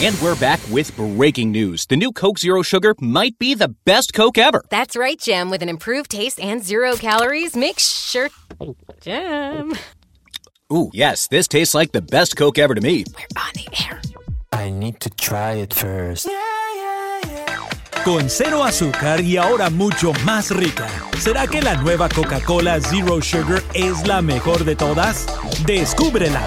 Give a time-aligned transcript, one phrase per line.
[0.00, 1.84] And we're back with breaking news.
[1.86, 4.62] The new Coke Zero Sugar might be the best Coke ever.
[4.70, 5.50] That's right, Jim.
[5.50, 8.30] With an improved taste and zero calories, make sure.
[9.00, 9.72] Jim.
[10.72, 13.06] Ooh, yes, this tastes like the best Coke ever to me.
[13.12, 14.00] We're on the air.
[14.52, 16.28] I need to try it first.
[18.04, 20.86] Con cero azúcar y ahora mucho más rica.
[21.18, 25.26] ¿Será que la nueva Coca-Cola Zero Sugar es la mejor de todas?
[25.66, 26.46] Descúbrela.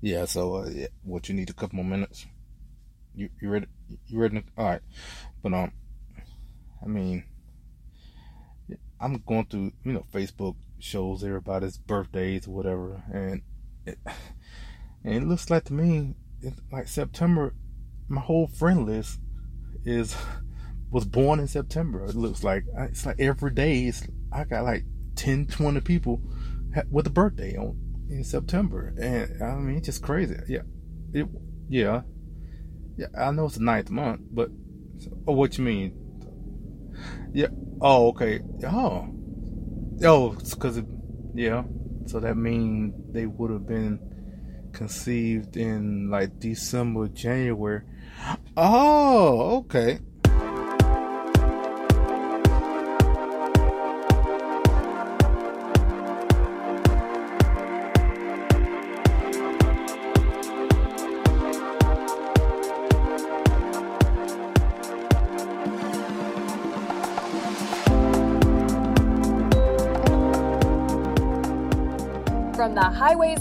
[0.00, 2.26] Yeah, so uh, yeah, what you need a couple more minutes.
[3.14, 3.66] You you ready?
[4.06, 4.44] You ready?
[4.56, 4.82] All right,
[5.42, 5.72] but um,
[6.82, 7.24] I mean,
[9.00, 13.42] I'm going through you know Facebook shows everybody's birthdays or whatever, and
[13.86, 13.98] it,
[15.04, 17.54] and it looks like to me it's like September.
[18.08, 19.18] My whole friend list
[19.84, 20.14] is
[20.90, 22.04] was born in September.
[22.04, 23.84] It looks like it's like every day.
[23.84, 24.84] It's, I got like
[25.16, 26.20] 10, 20 people
[26.90, 30.36] with a birthday on in September, and I mean it's just crazy.
[30.48, 30.62] Yeah,
[31.12, 31.26] it
[31.68, 32.02] yeah
[32.96, 33.06] yeah.
[33.18, 34.50] I know it's the ninth month, but
[35.26, 35.92] oh, what you mean?
[37.32, 37.48] Yeah.
[37.80, 38.40] Oh, okay.
[38.64, 39.08] Oh,
[40.02, 40.82] oh, because
[41.34, 41.64] yeah.
[42.06, 47.82] So that means they would have been conceived in like December, January.
[48.56, 49.98] Oh, okay.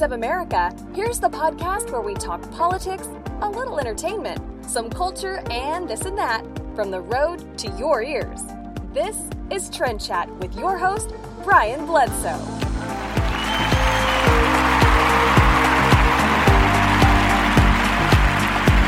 [0.01, 3.07] Of America, here's the podcast where we talk politics,
[3.41, 6.43] a little entertainment, some culture, and this and that
[6.75, 8.41] from the road to your ears.
[8.93, 9.15] This
[9.51, 11.13] is Trend Chat with your host,
[11.45, 12.27] Brian Bledsoe.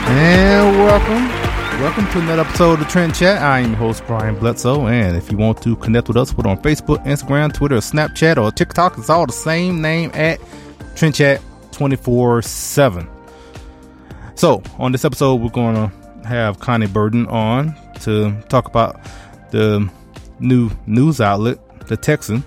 [0.09, 1.47] And welcome.
[1.81, 3.41] Welcome to another episode of Trend Chat.
[3.41, 4.87] I am your host, Brian Bledsoe.
[4.87, 8.51] And if you want to connect with us, we're on Facebook, Instagram, Twitter, Snapchat, or
[8.51, 8.97] TikTok.
[8.97, 10.41] It's all the same name at
[10.97, 11.41] Trend Chat
[11.73, 13.07] 24 7.
[14.33, 18.99] So, on this episode, we're going to have Connie Burden on to talk about
[19.51, 19.87] the
[20.39, 22.43] new news outlet, The Texan.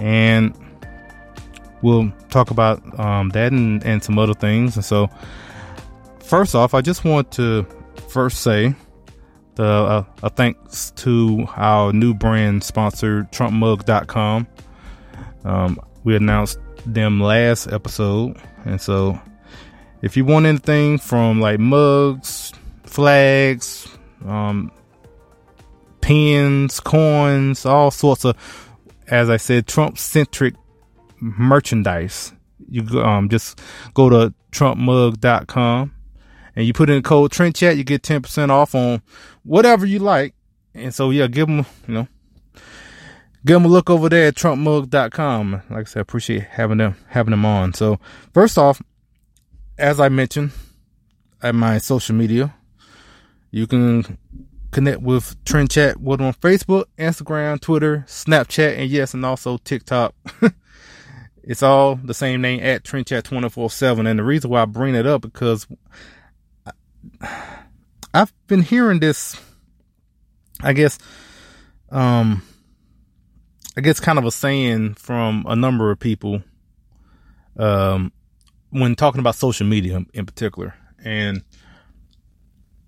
[0.00, 0.52] And
[1.80, 4.74] we'll talk about um, that and, and some other things.
[4.74, 5.08] And so,
[6.18, 7.64] first off, I just want to
[8.08, 8.74] first say
[9.54, 14.48] the uh, a thanks to our new brand sponsor, TrumpMug.com.
[15.44, 16.58] Um, we announced
[16.92, 19.20] them last episode, and so
[20.02, 22.52] if you want anything from like mugs,
[22.84, 23.88] flags,
[24.24, 24.70] um,
[26.00, 28.36] pins, coins, all sorts of,
[29.06, 30.54] as I said, Trump centric
[31.20, 32.32] merchandise,
[32.70, 33.60] you um just
[33.94, 35.94] go to TrumpMug.com
[36.58, 39.00] and you put in the code Trend Chat, you get 10% off on
[39.44, 40.34] whatever you like.
[40.74, 42.08] And so, yeah, give them, you know,
[43.48, 45.62] give them a look over there at trumpmug.com.
[45.70, 47.72] Like I said, appreciate having them, having them on.
[47.72, 47.98] So
[48.34, 48.82] first off,
[49.78, 50.50] as I mentioned
[51.42, 52.54] at my social media,
[53.50, 54.18] you can
[54.70, 60.14] connect with Trend Chat on Facebook, Instagram, Twitter, Snapchat, and yes, and also TikTok.
[61.42, 64.06] it's all the same name at Trend Chat 24 7.
[64.06, 65.66] And the reason why I bring it up because
[68.12, 69.40] I've been hearing this,
[70.60, 70.98] I guess,
[71.90, 72.42] um,
[73.78, 76.42] I guess kind of a saying from a number of people,
[77.56, 78.10] um,
[78.70, 80.74] when talking about social media in particular.
[81.04, 81.44] And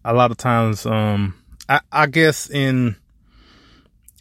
[0.05, 1.37] a lot of times, um,
[1.69, 2.97] I, I guess in,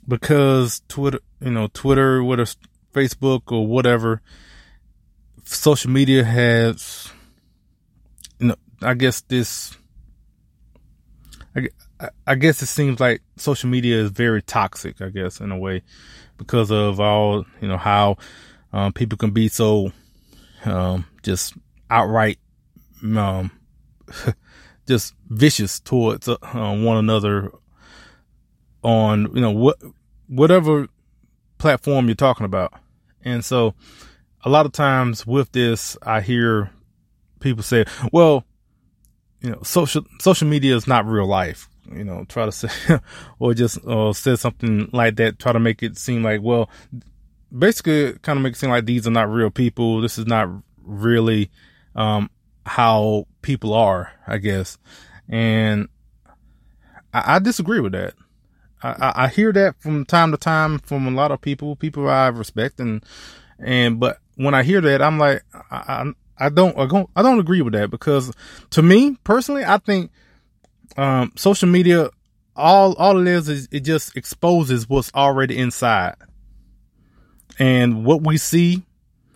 [0.07, 2.45] because Twitter, you know, Twitter, whether
[2.93, 4.21] Facebook or whatever,
[5.45, 7.11] social media has,
[8.37, 9.75] you know, I guess this,
[11.55, 15.57] I, I guess it seems like social media is very toxic, I guess, in a
[15.57, 15.81] way,
[16.39, 18.17] because of all, you know, how
[18.73, 19.91] um, people can be so
[20.65, 21.53] um, just
[21.91, 22.39] outright
[23.03, 23.51] um,
[24.87, 27.51] just vicious towards uh, one another
[28.83, 29.77] on, you know, what,
[30.27, 30.87] whatever
[31.57, 32.73] platform you're talking about.
[33.23, 33.75] And so
[34.43, 36.71] a lot of times with this, I hear
[37.39, 38.45] people say, well,
[39.41, 42.99] you know, social, social media is not real life, you know, try to say,
[43.39, 46.69] or just, uh, say something like that, try to make it seem like, well,
[47.57, 50.01] basically kind of make it seem like these are not real people.
[50.01, 50.49] This is not
[50.83, 51.49] really,
[51.95, 52.29] um,
[52.65, 54.77] how people are, I guess.
[55.27, 55.89] And
[57.13, 58.13] I, I disagree with that.
[58.81, 62.27] I, I hear that from time to time from a lot of people, people I
[62.27, 63.03] respect and,
[63.57, 67.21] and, but when I hear that, I'm like, I, I, I don't, I don't, I
[67.21, 68.31] don't agree with that because
[68.69, 70.11] to me personally, I think,
[70.97, 72.09] um, social media,
[72.55, 76.15] all, all it is is it just exposes what's already inside
[77.57, 78.83] and what we see,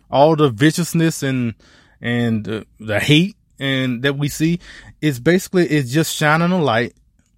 [0.09, 1.55] all the viciousness and,
[2.01, 4.59] and uh, the hate and that we see
[5.01, 6.93] is basically, it's just shining a light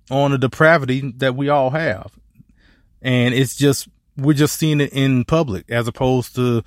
[0.09, 2.11] on the depravity that we all have.
[3.01, 6.63] And it's just, we're just seeing it in public as opposed to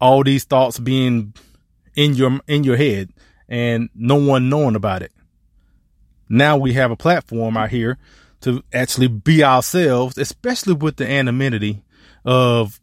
[0.00, 1.34] all these thoughts being
[1.94, 3.10] in your, in your head
[3.48, 5.12] and no one knowing about it.
[6.28, 7.98] Now we have a platform out here
[8.40, 11.82] to actually be ourselves, especially with the anonymity
[12.24, 12.80] of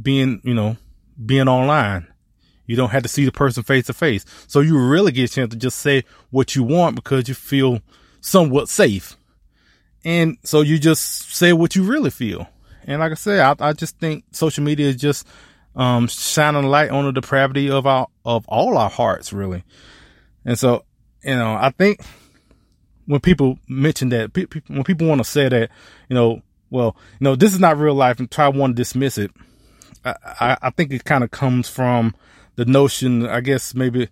[0.00, 0.76] being, you know,
[1.24, 2.06] being online.
[2.66, 4.24] You don't have to see the person face to face.
[4.46, 7.80] So you really get a chance to just say what you want because you feel
[8.20, 9.16] somewhat safe.
[10.04, 12.48] And so you just say what you really feel.
[12.84, 15.26] And like I said, I, I just think social media is just,
[15.76, 19.64] um, shining a light on the depravity of our, of all our hearts, really.
[20.44, 20.84] And so,
[21.22, 22.00] you know, I think
[23.10, 24.30] when people mention that,
[24.68, 25.68] when people want to say that,
[26.08, 29.18] you know, well, you know, this is not real life and try want to dismiss
[29.18, 29.32] it.
[30.04, 32.14] I, I, I think it kind of comes from
[32.54, 34.10] the notion, I guess maybe,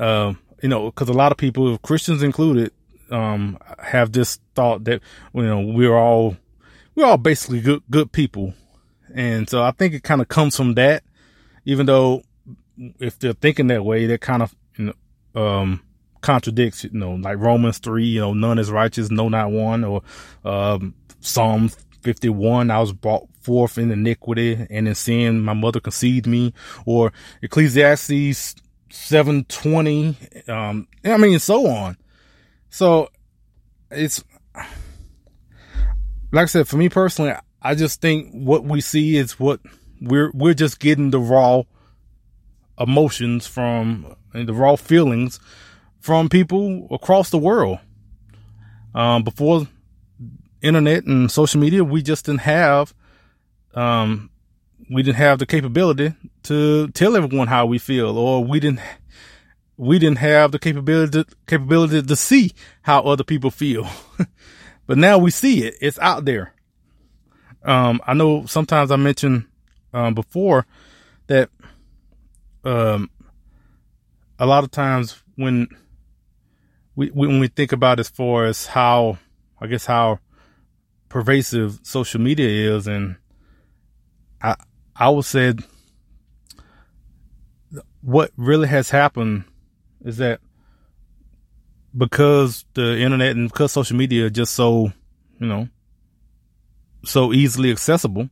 [0.00, 2.72] uh, you know, cause a lot of people, Christians included,
[3.12, 5.00] um, have this thought that,
[5.32, 6.36] you know, we're all,
[6.96, 8.52] we're all basically good, good people.
[9.14, 11.04] And so I think it kind of comes from that,
[11.64, 12.24] even though
[12.98, 15.83] if they're thinking that way, that kind of, you know, um,
[16.24, 20.02] contradicts, you know, like Romans 3, you know, none is righteous, no, not one, or,
[20.44, 26.26] um, Psalm 51, I was brought forth in iniquity and in sin, my mother conceived
[26.26, 26.54] me,
[26.86, 27.12] or
[27.42, 28.56] Ecclesiastes
[28.90, 30.16] 720,
[30.48, 31.98] um, I mean, so on.
[32.70, 33.10] So
[33.90, 34.24] it's
[36.32, 39.60] like I said, for me personally, I just think what we see is what
[40.00, 41.62] we're we're just getting the raw
[42.78, 45.38] emotions from and the raw feelings
[46.04, 47.78] from people across the world.
[48.94, 49.66] Um, before
[50.60, 52.92] internet and social media, we just didn't have
[53.72, 54.28] um,
[54.90, 56.12] we didn't have the capability
[56.42, 58.80] to tell everyone how we feel, or we didn't
[59.78, 62.52] we didn't have the capability capability to see
[62.82, 63.88] how other people feel.
[64.86, 65.74] but now we see it.
[65.80, 66.52] It's out there.
[67.62, 69.46] Um, I know sometimes I mentioned
[69.94, 70.66] um, before
[71.28, 71.48] that
[72.62, 73.08] um,
[74.38, 75.68] a lot of times when
[76.96, 79.18] we when we think about as far as how
[79.60, 80.18] I guess how
[81.08, 83.16] pervasive social media is, and
[84.42, 84.56] I
[84.96, 85.54] I would say
[88.00, 89.44] what really has happened
[90.04, 90.40] is that
[91.96, 94.92] because the internet and because social media are just so,
[95.40, 95.68] you know,
[97.04, 98.28] so easily accessible,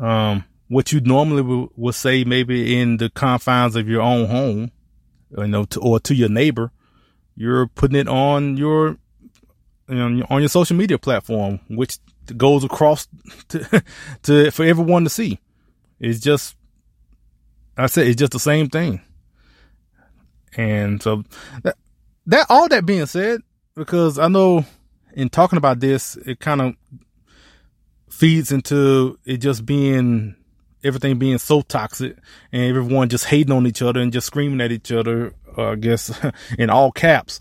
[0.00, 4.70] um, what you normally would, would say maybe in the confines of your own home,
[5.36, 6.70] you know, to, or to your neighbor,
[7.36, 8.96] you're putting it on your,
[9.88, 11.98] you know, on your social media platform, which
[12.36, 13.08] goes across
[13.48, 13.82] to,
[14.22, 15.40] to for everyone to see.
[15.98, 16.56] It's just,
[17.76, 19.00] I said, it's just the same thing.
[20.56, 21.22] And so
[21.62, 21.76] that,
[22.26, 23.40] that, all that being said,
[23.74, 24.64] because I know
[25.14, 26.74] in talking about this, it kind of
[28.08, 30.36] feeds into it just being
[30.82, 32.16] everything being so toxic
[32.52, 35.74] and everyone just hating on each other and just screaming at each other, uh, I
[35.76, 36.12] guess
[36.58, 37.40] in all caps,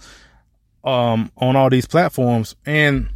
[0.84, 2.55] um, on all these platforms.
[2.65, 3.10] And,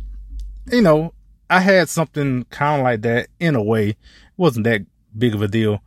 [0.71, 1.13] you know,
[1.49, 3.89] I had something kind of like that in a way.
[3.89, 3.97] It
[4.37, 4.81] wasn't that
[5.17, 5.81] big of a deal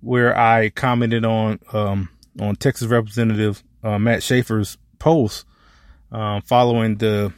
[0.00, 2.08] where I commented on, um,
[2.40, 5.44] on Texas Representative uh, Matt Schaefer's post
[6.12, 7.32] um, following the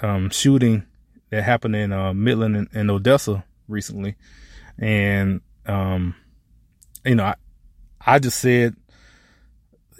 [0.00, 0.84] um, shooting
[1.30, 4.16] that happened in uh, Midland and, and, Odessa recently,
[4.78, 6.14] and um,
[7.04, 7.34] you know, I,
[8.06, 8.76] I just said,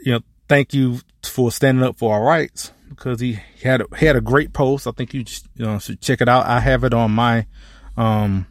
[0.04, 4.16] you know, thank you for standing up for our rights because he had a, had
[4.16, 4.86] a great post.
[4.86, 6.46] I think you, just, you know, should check it out.
[6.46, 7.46] I have it on my
[7.96, 8.46] um,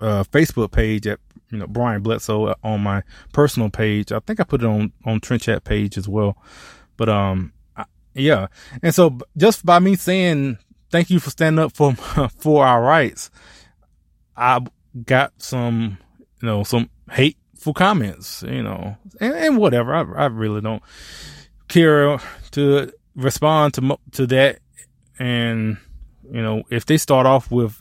[0.00, 3.02] uh, Facebook page at you know Brian Bledsoe uh, on my
[3.32, 4.12] personal page.
[4.12, 6.36] I think I put it on on Trend Chat page as well.
[6.96, 8.48] But um, I, yeah,
[8.82, 10.58] and so just by me saying
[10.90, 11.94] thank you for standing up for
[12.38, 13.30] for our rights,
[14.36, 14.60] I
[15.04, 15.98] got some
[16.40, 19.94] you know some hateful comments, you know, and, and whatever.
[19.94, 20.82] I I really don't
[21.68, 22.18] care
[22.52, 24.58] to respond to to that,
[25.18, 25.78] and
[26.30, 27.80] you know if they start off with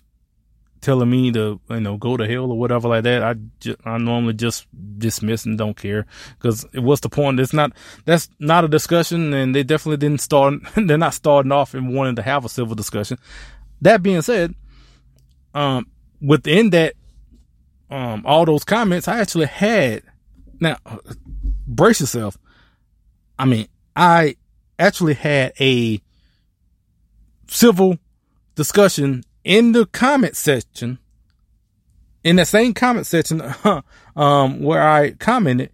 [0.81, 3.97] telling me to you know go to hell or whatever like that i just, i
[3.97, 4.67] normally just
[4.97, 6.05] dismiss and don't care.
[6.37, 7.39] Because what's the point?
[7.39, 7.73] It's not
[8.05, 12.15] that's not a discussion and they definitely didn't start they're not starting off and wanting
[12.15, 13.17] to have a civil discussion.
[13.81, 14.55] That being said
[15.53, 15.87] um
[16.21, 16.95] within that
[17.93, 20.01] um all those comments i actually had
[20.59, 20.77] now
[21.67, 22.37] brace yourself
[23.37, 24.35] i mean i
[24.79, 26.01] actually had a
[27.47, 27.97] civil
[28.55, 30.99] discussion in the comment section,
[32.23, 33.41] in that same comment section,
[34.15, 35.71] um, where I commented,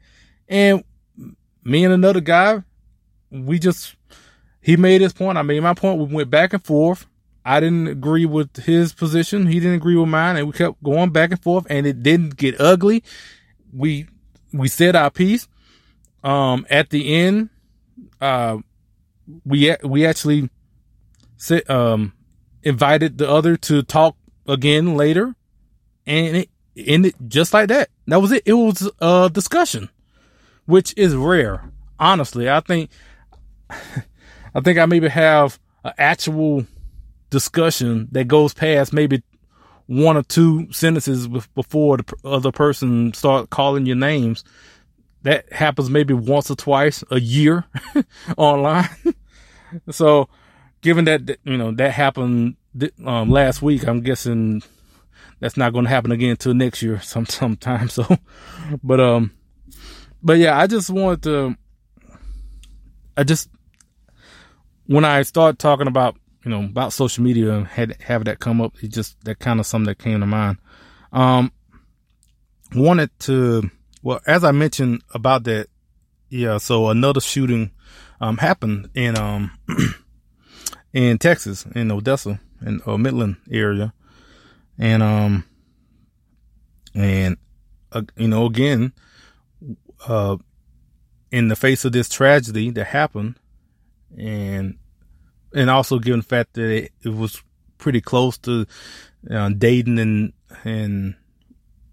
[0.47, 0.83] and
[1.63, 2.63] me and another guy,
[3.31, 3.95] we just,
[4.61, 5.38] he made his point.
[5.38, 5.99] I made my point.
[5.99, 7.05] We went back and forth.
[7.46, 9.48] I didn't agree with his position.
[9.48, 12.38] He didn't agree with mine, and we kept going back and forth, and it didn't
[12.38, 13.03] get ugly.
[13.74, 14.08] We
[14.53, 15.48] we said our piece.
[16.24, 17.50] Um, at the end,
[18.19, 18.58] uh,
[19.46, 20.50] we we actually
[21.67, 22.13] um
[22.63, 24.15] invited the other to talk
[24.48, 25.36] again later,
[26.05, 27.89] and it ended just like that.
[28.08, 28.43] That was it.
[28.46, 29.89] It was a discussion,
[30.65, 31.72] which is rare.
[32.00, 32.89] Honestly, I think,
[33.69, 36.65] I think I maybe have an actual
[37.29, 39.24] discussion that goes past maybe
[39.88, 44.43] one or two sentences before the other person start calling your names.
[45.24, 47.65] That happens maybe once or twice a year
[48.38, 48.89] online.
[49.89, 50.29] so
[50.81, 52.55] given that you know that happened
[53.05, 54.62] um, last week, I'm guessing
[55.39, 57.89] that's not going to happen again until next year, some sometime.
[57.89, 58.05] So,
[58.83, 59.31] but um,
[60.21, 61.55] but yeah, I just wanted to.
[63.17, 63.50] I just
[64.86, 68.62] when I start talking about you know about social media and had have that come
[68.62, 70.58] up, it just that kind of something that came to mind.
[71.12, 71.51] Um,
[72.75, 73.69] wanted to
[74.03, 75.67] well as I mentioned about that,
[76.29, 76.58] yeah.
[76.58, 77.72] So another shooting
[78.22, 79.51] um happened in um
[80.93, 83.93] in Texas, in Odessa, in uh, Midland area,
[84.77, 85.46] and um,
[86.96, 87.38] and
[87.91, 88.93] uh, you know, again,
[90.08, 90.38] uh,
[91.31, 93.36] in the face of this tragedy that happened,
[94.17, 94.77] and
[95.53, 97.41] and also given the fact that it, it was
[97.77, 98.65] pretty close to
[99.29, 101.15] uh, Dayton and and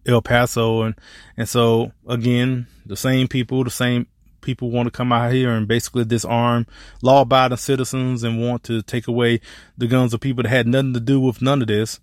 [0.07, 0.95] El Paso, and
[1.37, 4.07] and so again, the same people, the same
[4.47, 6.67] people want to come out here and basically disarm
[7.03, 9.41] law abiding citizens and want to take away
[9.77, 12.01] the guns of people that had nothing to do with none of this.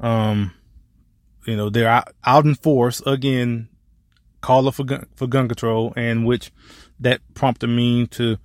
[0.00, 0.52] Um,
[1.46, 3.68] you know, they're out, out in force again,
[4.40, 6.50] calling for gun, for gun control and which
[7.00, 8.38] that prompted me to,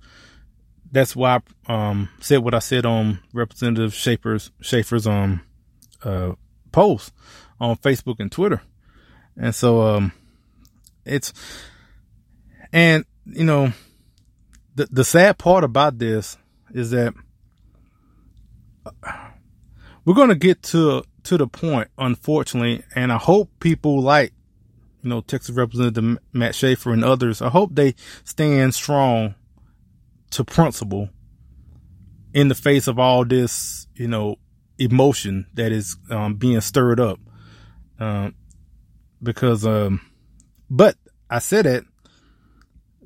[0.92, 5.42] that's why I, um, said what I said on Representative Schaefer's, Schaefer's, um,
[6.02, 6.32] uh,
[6.72, 7.12] post
[7.60, 8.62] on Facebook and Twitter.
[9.36, 10.12] And so, um,
[11.04, 11.32] it's,
[12.72, 13.72] and you know,
[14.74, 16.36] the the sad part about this
[16.72, 17.14] is that
[20.04, 24.32] we're going to get to to the point, unfortunately, and I hope people like
[25.02, 27.42] you know Texas Representative Matt Schaefer and others.
[27.42, 27.94] I hope they
[28.24, 29.34] stand strong
[30.30, 31.08] to principle
[32.32, 34.36] in the face of all this, you know,
[34.78, 37.18] emotion that is um, being stirred up.
[37.98, 38.34] Um,
[39.22, 40.00] because, um,
[40.70, 40.96] but
[41.28, 41.84] I said it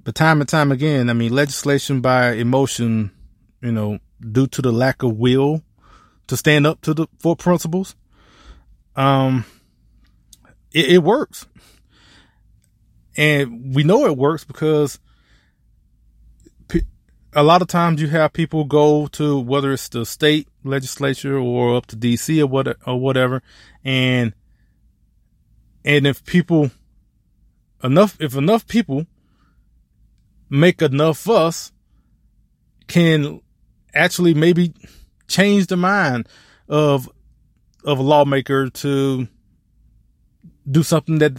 [0.05, 3.11] but time and time again, I mean, legislation by emotion,
[3.63, 5.63] you know, due to the lack of will
[6.27, 7.97] to stand up to the for principles,
[8.97, 9.47] um,
[10.73, 11.47] it, it works,
[13.17, 15.01] and we know it works because
[17.35, 21.77] a lot of times you have people go to whether it's the state legislature or
[21.77, 23.43] up to DC or what or whatever,
[23.85, 24.33] and
[25.85, 26.71] and if people
[27.83, 29.07] enough if enough people
[30.49, 31.73] make enough fuss
[32.87, 33.41] can
[33.95, 34.73] actually maybe
[35.27, 36.29] change the mind
[36.69, 37.11] of
[37.85, 39.27] of a lawmaker to
[40.71, 41.33] do something that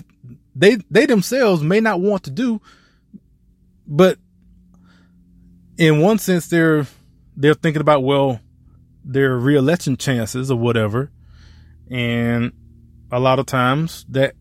[0.56, 2.62] they they themselves may not want to do
[3.88, 4.18] but
[5.78, 6.86] in one sense they're
[7.36, 8.40] they're thinking about well
[9.04, 11.12] their reelection chances or whatever
[11.90, 12.52] and
[13.12, 14.34] a lot of times that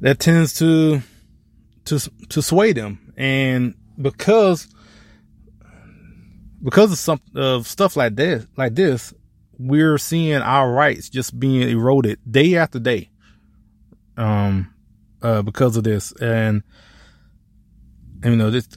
[0.00, 1.02] that tends to
[1.84, 3.12] to to sway them.
[3.16, 4.68] And because
[6.62, 9.14] because of some of stuff like this, like this,
[9.58, 13.10] we're seeing our rights just being eroded day after day.
[14.16, 14.74] Um,
[15.22, 16.62] uh, because of this, and,
[18.22, 18.68] and you know this,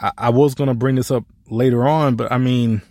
[0.00, 2.82] I, I was gonna bring this up later on, but I mean,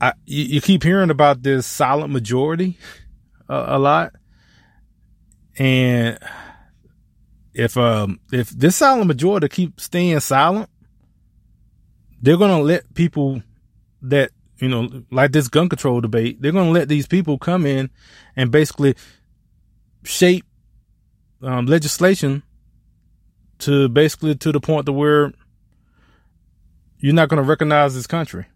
[0.00, 2.78] I you, you keep hearing about this silent majority
[3.48, 4.14] uh, a lot,
[5.58, 6.18] and
[7.54, 10.68] if um if this silent majority keep staying silent,
[12.20, 13.42] they're gonna let people
[14.02, 16.40] that you know like this gun control debate.
[16.40, 17.90] They're gonna let these people come in
[18.36, 18.94] and basically
[20.04, 20.44] shape
[21.42, 22.42] um, legislation
[23.62, 25.32] to basically to the point to where
[26.98, 28.46] you're not going to recognize this country,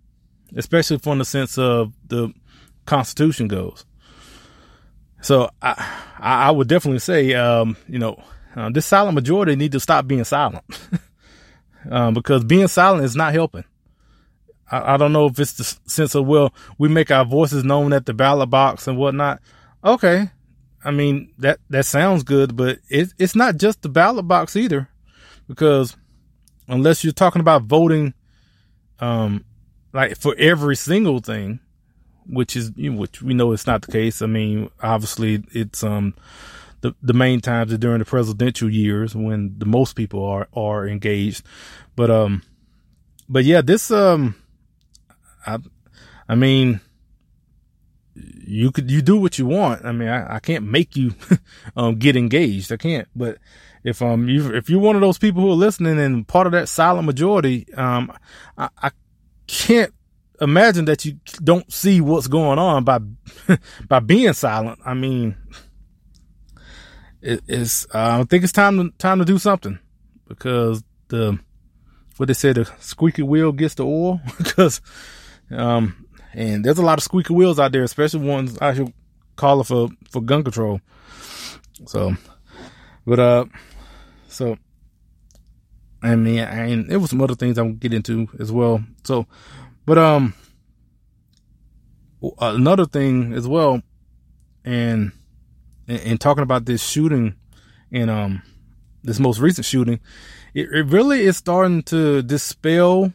[0.55, 2.33] especially from the sense of the
[2.87, 3.85] Constitution goes.
[5.21, 8.23] So I, I would definitely say, um, you know,
[8.55, 10.65] uh, this silent majority need to stop being silent
[11.91, 13.65] um, because being silent is not helping.
[14.71, 17.93] I, I, don't know if it's the sense of, well, we make our voices known
[17.93, 19.41] at the ballot box and whatnot.
[19.85, 20.31] Okay.
[20.85, 24.89] I mean, that, that sounds good, but it, it's not just the ballot box either
[25.47, 25.97] because
[26.69, 28.15] unless you're talking about voting,
[29.01, 29.45] um,
[29.93, 31.61] like for every single thing,
[32.27, 34.21] which is, which we know it's not the case.
[34.21, 36.15] I mean, obviously it's, um,
[36.81, 40.87] the, the main times are during the presidential years when the most people are, are
[40.87, 41.45] engaged.
[41.95, 42.43] But, um,
[43.29, 44.35] but yeah, this, um,
[45.47, 45.59] I,
[46.29, 46.81] I mean,
[48.15, 49.85] you could, you do what you want.
[49.85, 51.15] I mean, I, I can't make you,
[51.77, 52.73] um, get engaged.
[52.73, 53.39] I can't, but
[53.87, 56.53] if, um, you, if you're one of those people who are listening and part of
[56.53, 58.13] that silent majority, um,
[58.59, 58.91] I, I
[59.47, 59.95] can't
[60.41, 62.99] imagine that you don't see what's going on by,
[63.89, 64.81] by being silent.
[64.85, 65.37] I mean,
[67.23, 69.79] it, it's uh, I think it's time to time to do something
[70.29, 71.39] because the
[72.17, 74.81] what they say the squeaky wheel gets the oil because
[75.51, 78.93] um and there's a lot of squeaky wheels out there, especially ones I should
[79.37, 80.81] call it for for gun control.
[81.87, 82.15] So,
[83.07, 83.45] but uh,
[84.37, 84.57] so
[86.03, 88.85] I mean, I, and it was some other things I'm get into as well.
[89.05, 89.27] So,
[89.87, 90.35] but um,
[92.39, 93.83] another thing as well,
[94.65, 95.13] and
[95.89, 97.37] and, talking about this shooting
[97.93, 98.43] and um
[99.03, 100.01] this most recent shooting,
[100.55, 103.13] it, it really is starting to dispel,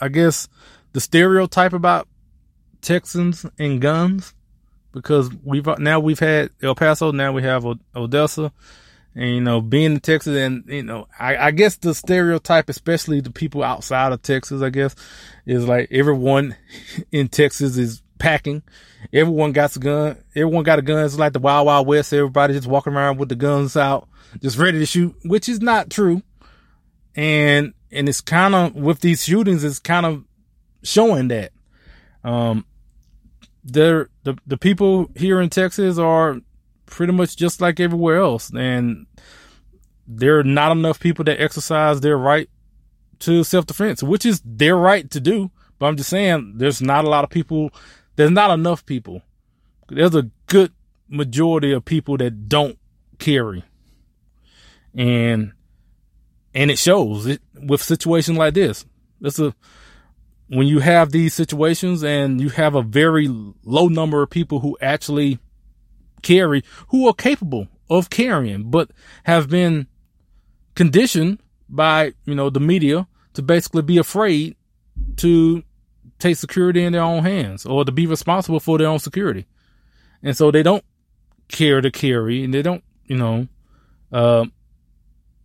[0.00, 0.48] I guess,
[0.92, 2.06] the stereotype about
[2.82, 4.34] Texans and guns
[4.92, 8.52] because we've now we've had El Paso, now we have Odessa,
[9.16, 13.20] and you know, being in Texas, and you know, I, I, guess the stereotype, especially
[13.20, 14.94] the people outside of Texas, I guess,
[15.46, 16.54] is like everyone
[17.12, 18.62] in Texas is packing.
[19.14, 20.18] Everyone got a gun.
[20.34, 21.04] Everyone got a gun.
[21.04, 22.12] It's like the Wild Wild West.
[22.12, 24.06] Everybody just walking around with the guns out,
[24.42, 26.22] just ready to shoot, which is not true.
[27.14, 30.24] And, and it's kind of, with these shootings, it's kind of
[30.82, 31.52] showing that,
[32.22, 32.66] um,
[33.64, 36.40] there the, the people here in Texas are
[36.86, 38.50] pretty much just like everywhere else.
[38.50, 39.06] And
[40.06, 42.48] there are not enough people that exercise their right
[43.20, 45.50] to self defense, which is their right to do.
[45.78, 47.70] But I'm just saying there's not a lot of people
[48.16, 49.22] there's not enough people.
[49.88, 50.72] There's a good
[51.08, 52.78] majority of people that don't
[53.18, 53.62] carry.
[54.94, 55.52] And
[56.54, 58.86] and it shows it with situations like this.
[59.20, 59.54] That's a
[60.48, 64.78] when you have these situations and you have a very low number of people who
[64.80, 65.38] actually
[66.22, 68.90] carry, who are capable of carrying, but
[69.24, 69.86] have been
[70.74, 74.56] conditioned by, you know, the media to basically be afraid
[75.16, 75.62] to
[76.18, 79.46] take security in their own hands or to be responsible for their own security.
[80.22, 80.84] And so they don't
[81.48, 83.48] care to carry and they don't, you know,
[84.12, 84.46] uh,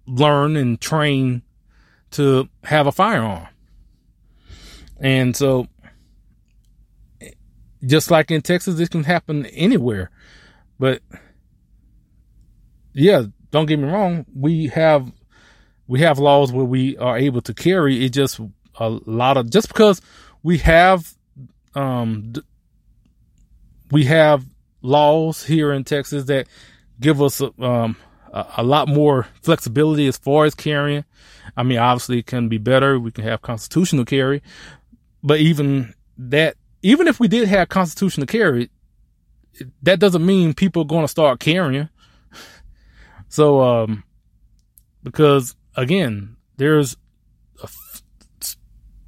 [0.08, 1.42] learn and train
[2.12, 3.48] to have a firearm.
[5.00, 5.68] And so,
[7.86, 10.12] just like in Texas, this can happen anywhere.
[10.82, 11.04] But
[12.92, 14.26] yeah, don't get me wrong.
[14.36, 15.12] We have,
[15.86, 18.04] we have laws where we are able to carry.
[18.04, 18.40] It just
[18.80, 20.02] a lot of, just because
[20.42, 21.14] we have
[21.76, 22.34] um
[23.92, 24.44] we have
[24.82, 26.48] laws here in Texas that
[27.00, 27.96] give us um
[28.34, 31.06] a, a lot more flexibility as far as carrying.
[31.56, 33.00] I mean, obviously it can be better.
[33.00, 34.42] We can have constitutional carry,
[35.22, 38.72] but even that, even if we did have constitutional carry,
[39.84, 41.90] that doesn't mean people are going to start carrying.
[43.30, 44.04] So, um,
[45.04, 46.98] because again, there's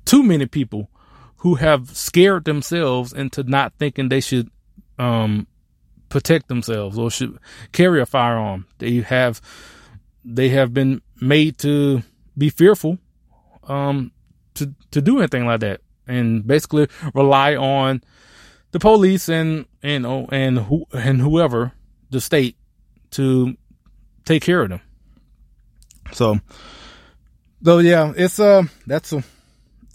[0.06, 0.90] too many people
[1.38, 4.50] who have scared themselves into not thinking they should
[4.98, 5.48] um,
[6.10, 7.38] protect themselves or should
[7.72, 8.66] carry a firearm.
[8.78, 9.42] They have
[10.24, 12.02] they have been made to
[12.38, 12.98] be fearful
[13.68, 14.12] um,
[14.54, 18.02] to to do anything like that, and basically rely on
[18.74, 21.72] the police and and oh, and who and whoever
[22.10, 22.58] the state
[23.12, 23.56] to
[24.26, 24.82] take care of them.
[26.12, 26.40] So,
[27.62, 29.24] though, yeah, it's uh, that's a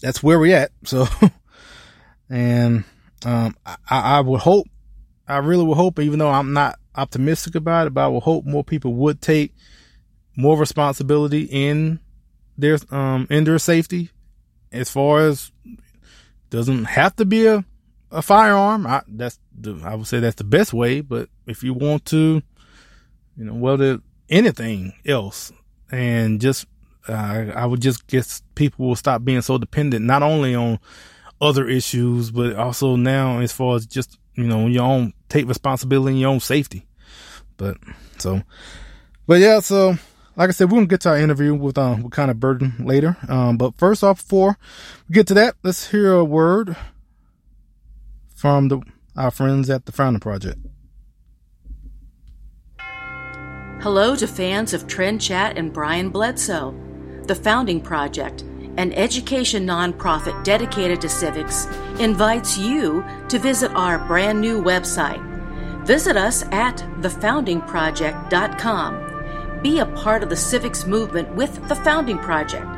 [0.00, 0.70] that's where we're at.
[0.84, 1.06] So,
[2.30, 2.84] and
[3.26, 4.68] um, I, I would hope,
[5.26, 8.44] I really would hope, even though I'm not optimistic about it, but I would hope
[8.44, 9.54] more people would take
[10.36, 11.98] more responsibility in
[12.56, 14.10] their um in their safety
[14.70, 15.50] as far as
[16.50, 17.64] doesn't have to be a
[18.10, 18.86] a firearm.
[18.86, 21.00] I, that's the, I would say that's the best way.
[21.00, 22.42] But if you want to,
[23.36, 25.52] you know, whether anything else,
[25.90, 26.66] and just
[27.08, 30.78] uh, I would just guess people will stop being so dependent not only on
[31.40, 36.14] other issues, but also now as far as just you know your own take responsibility
[36.14, 36.86] in your own safety.
[37.56, 37.78] But
[38.18, 38.42] so,
[39.26, 39.96] but yeah, so
[40.36, 43.16] like I said, we're gonna get to our interview with um with Connie Burden later.
[43.28, 44.58] Um, but first off, before
[45.08, 46.76] we get to that, let's hear a word
[48.38, 48.81] from the
[49.16, 50.61] our friends at the Founding Project.
[53.83, 56.72] Hello to fans of Trend Chat and Brian Bledsoe.
[57.27, 58.42] The Founding Project,
[58.77, 61.66] an education nonprofit dedicated to civics,
[61.98, 65.20] invites you to visit our brand new website.
[65.85, 69.62] Visit us at thefoundingproject.com.
[69.62, 72.68] Be a part of the civics movement with the Founding Project.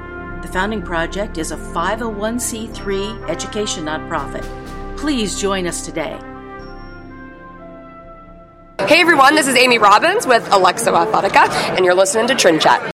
[0.41, 4.47] The Founding Project is a 501c3 education nonprofit.
[5.01, 6.19] Please join us today.
[8.87, 12.93] Hey everyone, this is Amy Robbins with Alexo Athletica, and you're listening to Trend Chat.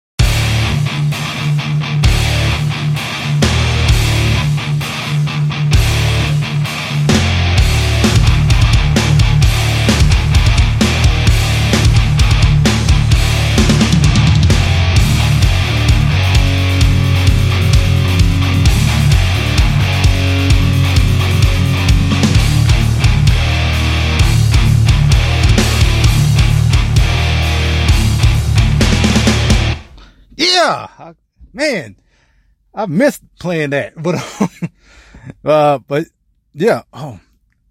[31.57, 31.97] Man,
[32.75, 34.15] I missed playing that, but
[35.45, 36.07] uh, but
[36.53, 37.19] yeah, oh,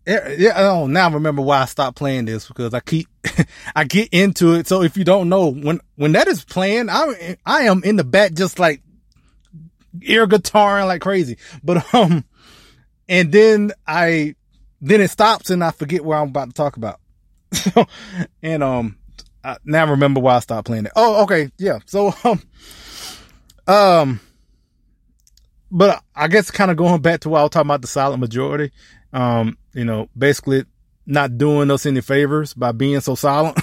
[0.06, 3.08] yeah, oh, now I remember why I stopped playing this because I keep,
[3.76, 4.68] I get into it.
[4.68, 8.04] So if you don't know, when, when that is playing, I, I am in the
[8.04, 8.82] back just like
[10.04, 11.38] air guitaring like crazy.
[11.64, 12.24] But, um,
[13.10, 14.36] and then I,
[14.82, 17.00] then it stops and I forget what I'm about to talk about.
[17.54, 17.86] So,
[18.44, 18.98] and, um,
[19.44, 20.92] I now remember why I stopped playing it.
[20.96, 21.52] Oh, okay.
[21.58, 21.80] Yeah.
[21.86, 22.42] So, um,
[23.68, 24.20] um,
[25.72, 28.20] but I guess kind of going back to what I was talking about the silent
[28.20, 28.72] majority,
[29.14, 30.66] um, you know, basically
[31.06, 33.58] not doing us any favors by being so silent.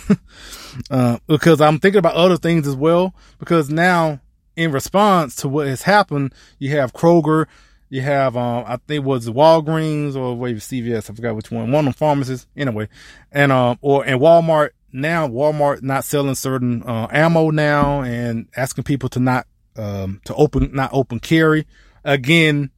[0.90, 3.14] uh, because I'm thinking about other things as well.
[3.38, 4.20] Because now,
[4.56, 7.46] in response to what has happened, you have Kroger,
[7.88, 11.72] you have, um, I think it was Walgreens or wait, CVS, I forgot which one,
[11.72, 12.88] one of the pharmacies, anyway,
[13.30, 18.84] and, um, or, and Walmart now Walmart not selling certain uh, ammo now and asking
[18.84, 21.66] people to not um, to open not open carry
[22.04, 22.70] again,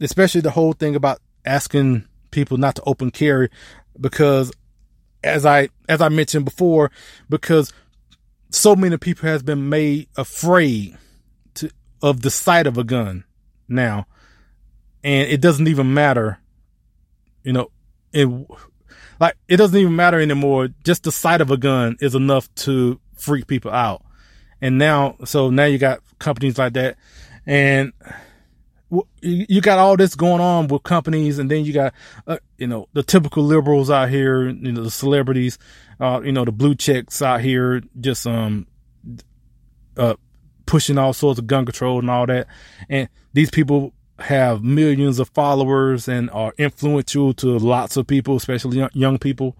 [0.00, 3.48] especially the whole thing about asking people not to open carry
[4.00, 4.52] because
[5.22, 6.90] as I as I mentioned before,
[7.28, 7.72] because
[8.50, 10.96] so many people has been made afraid
[11.54, 11.70] to
[12.02, 13.24] of the sight of a gun
[13.68, 14.06] now,
[15.02, 16.38] and it doesn't even matter,
[17.42, 17.70] you know,
[18.12, 18.28] it
[19.20, 20.68] like it doesn't even matter anymore.
[20.84, 24.04] Just the sight of a gun is enough to freak people out.
[24.60, 26.96] And now, so now you got companies like that,
[27.46, 27.92] and
[29.20, 31.92] you got all this going on with companies, and then you got,
[32.26, 35.58] uh, you know, the typical liberals out here, you know, the celebrities,
[36.00, 38.66] uh, you know, the blue checks out here, just um,
[39.96, 40.14] uh,
[40.64, 42.46] pushing all sorts of gun control and all that,
[42.88, 48.84] and these people have millions of followers and are influential to lots of people, especially
[48.92, 49.56] young people.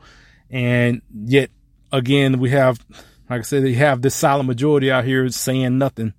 [0.50, 1.50] And yet
[1.92, 2.84] again, we have,
[3.30, 6.14] like I said, they have this silent majority out here saying nothing.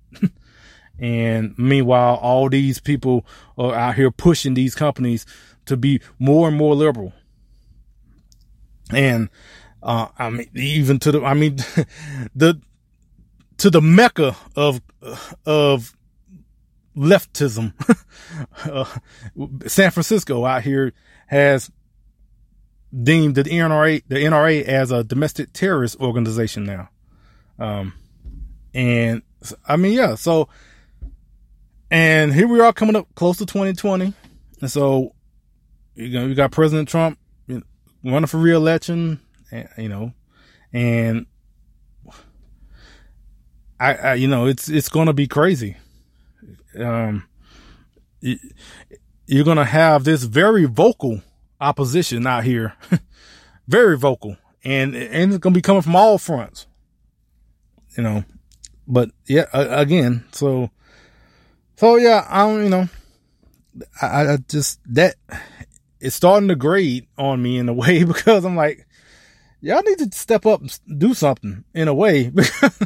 [1.00, 5.24] And meanwhile, all these people are out here pushing these companies
[5.64, 7.14] to be more and more liberal.
[8.92, 9.30] And,
[9.82, 11.56] uh, I mean, even to the, I mean,
[12.34, 12.60] the,
[13.58, 14.82] to the mecca of,
[15.46, 15.96] of
[16.94, 17.72] leftism.
[18.70, 18.84] uh,
[19.68, 20.92] San Francisco out here
[21.28, 21.70] has
[23.02, 26.90] deemed the NRA the NRA as a domestic terrorist organization now.
[27.58, 27.94] Um,
[28.74, 29.22] and
[29.66, 30.48] I mean, yeah, so
[31.90, 34.12] and here we are coming up close to 2020,
[34.60, 35.14] and so
[35.94, 37.18] you know you got President Trump
[38.04, 40.12] running for reelection, and, you know,
[40.72, 41.26] and
[43.78, 45.76] I, I you know it's it's going to be crazy.
[46.78, 47.26] Um,
[48.20, 51.22] you're going to have this very vocal
[51.60, 52.74] opposition out here,
[53.68, 56.66] very vocal, and and it's going to be coming from all fronts,
[57.96, 58.24] you know.
[58.86, 60.70] But yeah, again, so
[61.80, 62.88] so yeah, I don't, you know,
[64.02, 65.14] I, I just that
[65.98, 68.86] it's starting to grade on me in a way because I'm like,
[69.62, 72.78] y'all need to step up and do something in a way because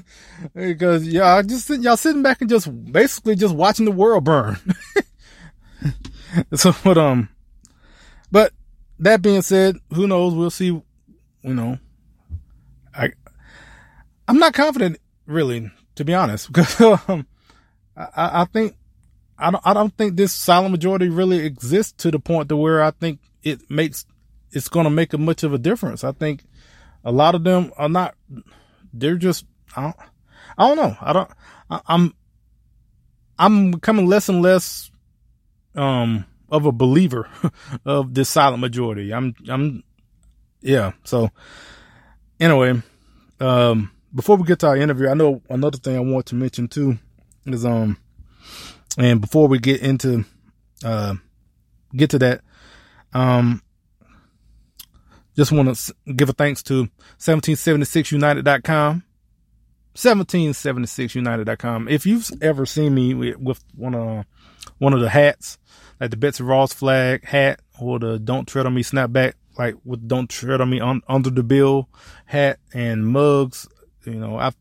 [0.54, 4.58] because y'all just y'all sitting back and just basically just watching the world burn.
[6.54, 7.28] so, but um,
[8.30, 8.52] but
[9.00, 10.34] that being said, who knows?
[10.34, 10.66] We'll see.
[10.66, 10.84] You
[11.42, 11.78] know,
[12.94, 13.10] I
[14.28, 17.26] I'm not confident really, to be honest, because um,
[17.96, 18.76] I, I think
[19.38, 22.82] I don't I don't think this silent majority really exists to the point to where
[22.82, 24.06] I think it makes
[24.52, 26.04] it's going to make a much of a difference.
[26.04, 26.44] I think
[27.04, 28.14] a lot of them are not.
[28.92, 29.44] They're just
[29.76, 29.96] I don't,
[30.56, 30.96] I don't know.
[31.00, 31.30] I don't.
[31.70, 32.14] I, I'm
[33.38, 34.90] I'm becoming less and less
[35.74, 37.28] um of a believer
[37.84, 39.12] of this silent majority.
[39.12, 39.82] I'm I'm
[40.60, 40.92] yeah.
[41.02, 41.30] So
[42.38, 42.80] anyway,
[43.40, 46.68] um before we get to our interview, I know another thing I want to mention
[46.68, 46.98] too
[47.46, 47.98] is um
[48.98, 50.24] and before we get into
[50.84, 51.14] uh
[51.96, 52.40] get to that
[53.12, 53.62] um
[55.36, 59.02] just want to give a thanks to 1776united.com
[59.94, 64.24] 1776united.com if you've ever seen me with, with one of
[64.78, 65.58] one of the hats
[66.00, 70.06] like the Betsy Ross flag hat or the Don't Tread on Me snapback, like with
[70.06, 71.88] Don't Tread on Me on, under the bill
[72.26, 73.68] hat and mugs.
[74.04, 74.52] You know, I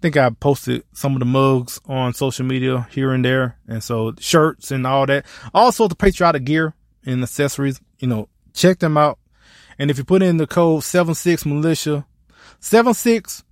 [0.00, 3.58] think I posted some of the mugs on social media here and there.
[3.66, 5.26] And so shirts and all that.
[5.52, 9.18] Also the patriotic gear and accessories, you know, check them out.
[9.78, 12.06] And if you put in the code 76 militia,
[12.60, 13.44] 76,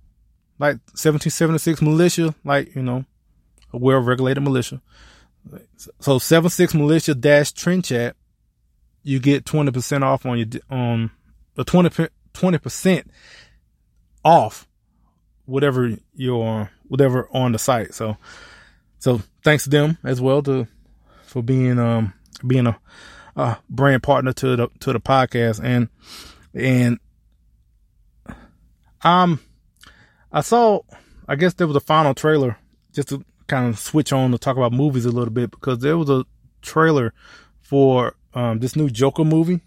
[0.59, 3.05] like 1776 militia, like, you know,
[3.73, 4.81] a well regulated militia,
[5.99, 8.15] so seven six militia dash trend chat,
[9.03, 11.11] you get twenty percent off on your um, on
[11.55, 13.11] the 20 percent
[14.23, 14.67] off
[15.47, 17.95] whatever your whatever on the site.
[17.95, 18.17] So
[18.99, 20.67] so thanks to them as well to
[21.23, 22.13] for being um
[22.45, 22.79] being a,
[23.35, 25.89] a brand partner to the to the podcast and
[26.53, 26.99] and
[29.03, 29.39] um
[30.31, 30.81] I saw
[31.27, 32.57] I guess there was a final trailer
[32.93, 35.97] just to kind of switch on to talk about movies a little bit because there
[35.97, 36.25] was a
[36.61, 37.13] trailer
[37.61, 39.61] for um, this new Joker movie,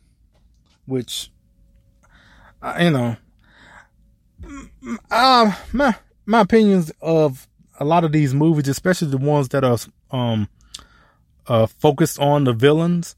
[0.87, 1.31] which
[2.79, 3.17] you know,
[5.11, 5.95] uh, my
[6.27, 7.49] my opinions of
[7.79, 9.79] a lot of these movies, especially the ones that are
[10.11, 10.49] um
[11.47, 13.17] uh focused on the villains.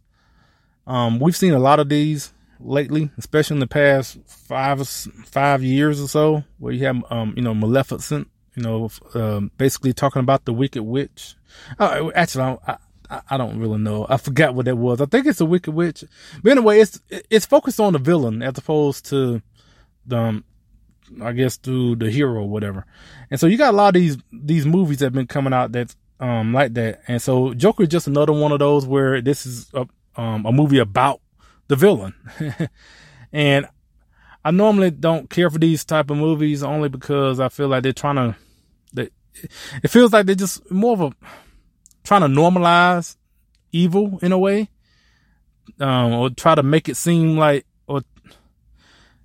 [0.87, 6.01] Um, we've seen a lot of these lately, especially in the past five five years
[6.01, 10.45] or so, where you have um you know Maleficent you know, um, basically talking about
[10.45, 11.35] the Wicked Witch.
[11.79, 12.79] Uh, actually, I,
[13.11, 14.07] I, I, don't really know.
[14.09, 15.01] I forgot what that was.
[15.01, 16.05] I think it's the Wicked Witch.
[16.43, 19.43] But anyway, it's it's focused on the villain as opposed to
[20.07, 20.45] the, um,
[21.21, 22.87] I guess, through the hero or whatever.
[23.31, 25.73] And so you got a lot of these these movies that have been coming out
[25.73, 27.03] that's um like that.
[27.09, 30.53] And so Joker is just another one of those where this is a um a
[30.53, 31.21] movie about
[31.69, 32.15] the villain.
[33.33, 33.67] and
[34.45, 37.93] I normally don't care for these type of movies only because I feel like they're
[37.93, 38.37] trying to,
[38.93, 39.11] they,
[39.83, 41.13] it feels like they're just more of a,
[42.03, 43.17] trying to normalize
[43.71, 44.69] evil in a way,
[45.79, 47.65] um, or try to make it seem like,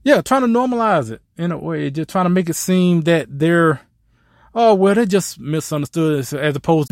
[0.03, 3.27] yeah, trying to normalize it in a way, just trying to make it seem that
[3.29, 3.81] they're,
[4.55, 6.91] oh, well, they just misunderstood as opposed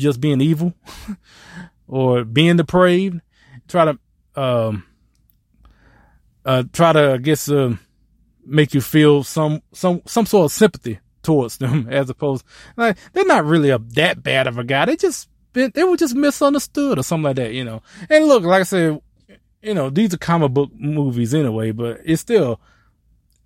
[0.00, 0.74] Just being evil
[1.88, 3.20] or being depraved,
[3.68, 3.98] try to
[4.36, 4.84] um
[6.44, 7.76] uh try to I guess uh,
[8.44, 12.44] make you feel some some some sort of sympathy towards them as opposed
[12.76, 14.84] like they're not really a, that bad of a guy.
[14.84, 17.82] They just been they were just misunderstood or something like that, you know.
[18.10, 19.00] And look, like I said,
[19.62, 22.60] you know, these are comic book movies anyway, but it's still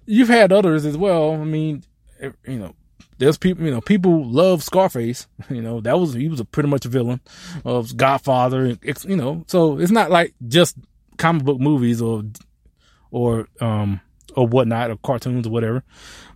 [0.04, 1.32] you've had others as well.
[1.32, 1.84] I mean,
[2.20, 2.74] you know,
[3.18, 5.26] there's people, you know, people love Scarface.
[5.50, 7.20] You know, that was he was a pretty much a villain
[7.64, 8.78] of Godfather.
[9.07, 10.76] You know, so it's not like just
[11.16, 12.22] comic book movies or
[13.11, 14.00] or um
[14.37, 15.83] or whatnot or cartoons or whatever.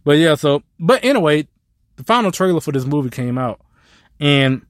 [0.04, 1.46] But yeah, so but anyway,
[1.96, 3.60] the final trailer for this movie came out,
[4.18, 4.66] and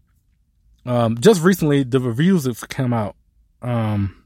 [0.84, 3.16] um just recently the reviews have come out,
[3.62, 4.22] um,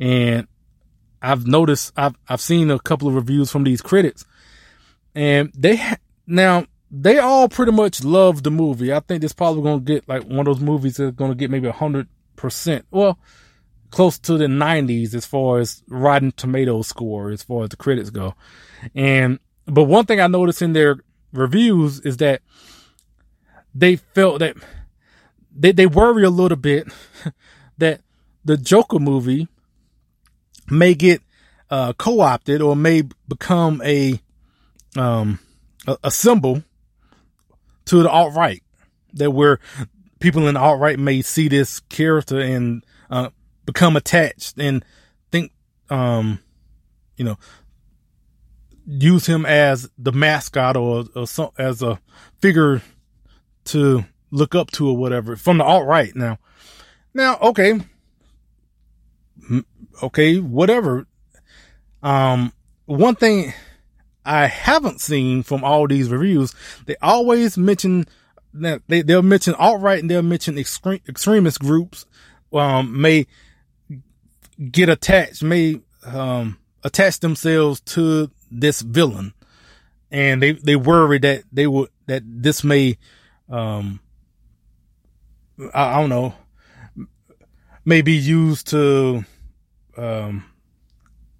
[0.00, 0.48] and
[1.22, 4.24] I've noticed I've I've seen a couple of reviews from these critics,
[5.14, 8.92] and they ha- now they all pretty much love the movie.
[8.92, 11.68] I think this probably gonna get like one of those movies that's gonna get maybe
[11.68, 12.86] a hundred percent.
[12.90, 13.18] Well,
[13.90, 18.10] close to the nineties as far as Rotten Tomatoes score, as far as the critics
[18.10, 18.34] go.
[18.94, 20.98] And but one thing I noticed in their
[21.32, 22.42] reviews is that
[23.74, 24.56] they felt that
[25.54, 26.86] they they worry a little bit
[27.78, 28.00] that
[28.44, 29.48] the Joker movie
[30.70, 31.20] may get
[31.68, 34.20] uh, co-opted or may become a
[34.96, 35.40] um
[35.86, 36.62] a, a symbol
[37.86, 38.62] to the alt right
[39.14, 39.58] that where
[40.20, 43.30] people in the alt right may see this character and uh,
[43.64, 44.84] become attached and
[45.30, 45.52] think,
[45.90, 46.38] um,
[47.16, 47.36] you know,
[48.86, 52.00] use him as the mascot or, or as a
[52.40, 52.82] figure
[53.64, 56.14] to look up to or whatever from the alt right.
[56.14, 56.38] Now,
[57.14, 57.80] now, okay,
[60.02, 61.06] okay, whatever.
[62.02, 62.52] Um,
[62.84, 63.52] one thing
[64.26, 66.54] I haven't seen from all these reviews,
[66.86, 68.06] they always mention
[68.54, 72.06] that they, they'll mention alt right and they'll mention extreme, extremist groups,
[72.52, 73.26] um, may
[74.70, 79.32] get attached, may, um, attach themselves to this villain.
[80.10, 82.98] And they, they worry that they would, that this may,
[83.48, 84.00] um,
[85.74, 86.34] I, I don't know,
[87.84, 89.24] may be used to,
[89.96, 90.44] um,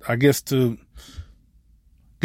[0.06, 0.78] I guess to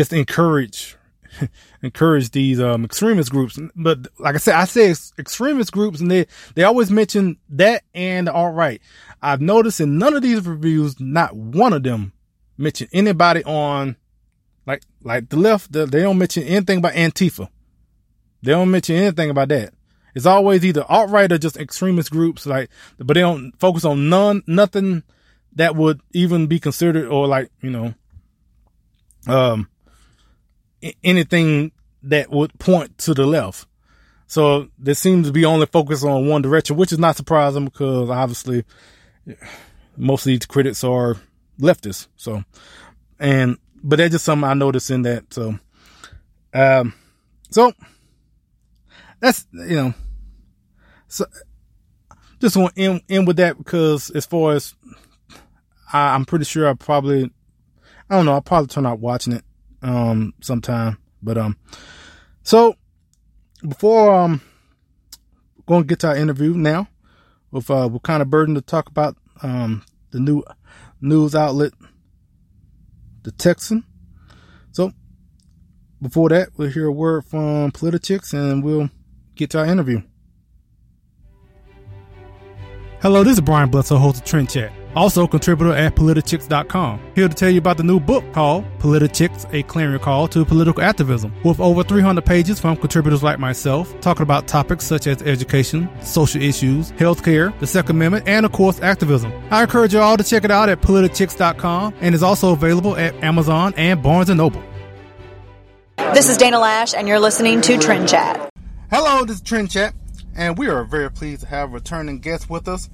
[0.02, 0.98] just encourage
[1.84, 3.60] encourage these um, extremist groups.
[3.76, 8.28] But like I said, I say extremist groups, and they they always mention that and
[8.28, 8.82] all right.
[9.22, 12.14] I've noticed in none of these reviews, not one of them
[12.58, 13.96] mention anybody on
[14.66, 15.72] like like the left.
[15.72, 17.48] They don't mention anything about Antifa.
[18.42, 19.76] They don't mention anything about that.
[20.16, 24.10] It's always either alt right or just extremist groups, like, but they don't focus on
[24.10, 25.04] none, nothing
[25.54, 27.94] that would even be considered or like, you know,
[29.28, 29.70] um,
[31.04, 31.72] anything
[32.04, 33.68] that would point to the left.
[34.28, 38.10] So there seems to be only focus on one direction, which is not surprising because
[38.10, 38.64] obviously
[39.98, 41.18] most of these critics are
[41.60, 42.08] leftists.
[42.16, 42.44] So,
[43.20, 45.34] and, but that's just something I noticed in that.
[45.34, 45.60] So,
[46.54, 46.94] um,
[47.50, 47.74] so
[49.20, 49.94] that's, you know,
[51.08, 51.26] so
[52.40, 54.74] just want to end, end with that because as far as
[55.92, 57.30] I, I'm pretty sure I probably,
[58.10, 59.44] I don't know, I'll probably turn out watching it
[59.82, 60.98] um, sometime.
[61.22, 61.58] But, um,
[62.44, 62.76] so
[63.68, 64.42] before, um,
[65.66, 66.88] going to get to our interview now
[67.52, 70.44] with, uh, we're Connie Burden to talk about, um, the new
[71.00, 71.74] news outlet,
[73.24, 73.84] the Texan.
[74.72, 74.92] So
[76.02, 78.90] before that, we'll hear a word from Politichicks and we'll
[79.36, 80.02] get to our interview.
[83.02, 87.00] Hello, this is Brian Bledsoe, host of Trend Chat also contributor at politichicks.com.
[87.16, 90.82] Here to tell you about the new book called Politichicks, a clarion call to political
[90.82, 95.90] activism, with over 300 pages from contributors like myself, talking about topics such as education,
[96.02, 99.32] social issues, healthcare, the Second Amendment, and of course, activism.
[99.52, 103.16] I encourage you all to check it out at politichicks.com and is also available at
[103.24, 104.62] Amazon and Barnes & Noble.
[106.14, 108.52] This is Dana Lash, and you're listening to Trend Chat.
[108.90, 109.94] Hello, this is Trend Chat,
[110.36, 112.90] and we are very pleased to have returning guests with us.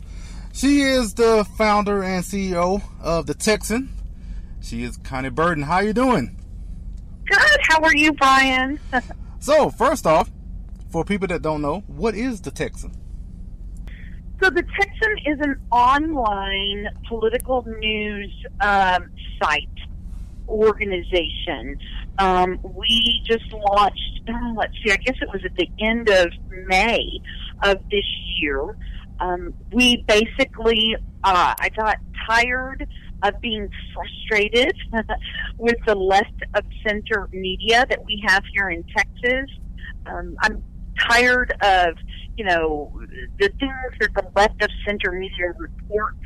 [0.58, 3.90] She is the founder and CEO of the Texan.
[4.60, 5.64] She is Connie Burden.
[5.64, 6.36] How are you doing?
[7.28, 7.60] Good.
[7.62, 8.80] How are you, Brian?
[9.40, 10.32] so, first off,
[10.90, 12.92] for people that don't know, what is the Texan?
[14.42, 19.70] So, the Texan is an online political news um, site
[20.50, 21.78] organization.
[22.18, 26.30] Um, we just launched, oh, let's see, I guess it was at the end of
[26.50, 27.20] May
[27.62, 28.06] of this
[28.40, 28.76] year
[29.20, 31.98] um, we basically, uh, I got
[32.28, 32.88] tired
[33.24, 34.76] of being frustrated
[35.58, 39.50] with the left of center media that we have here in Texas.
[40.06, 40.64] Um, I'm
[41.10, 41.96] tired of,
[42.38, 42.92] you know,
[43.40, 46.20] the things that the left of center media reports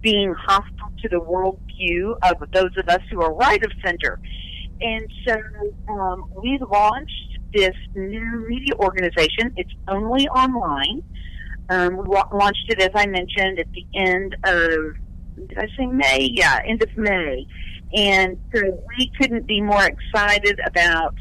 [0.00, 4.20] being hostile to the worldview of those of us who are right of center.
[4.80, 5.36] And so
[5.88, 9.52] um, we launched this new media organization.
[9.56, 11.02] It's only online.
[11.68, 15.86] Um, we wa- launched it, as I mentioned, at the end of, did I say
[15.86, 16.30] May?
[16.32, 17.46] Yeah, end of May.
[17.92, 18.60] And so
[18.96, 21.14] we couldn't be more excited about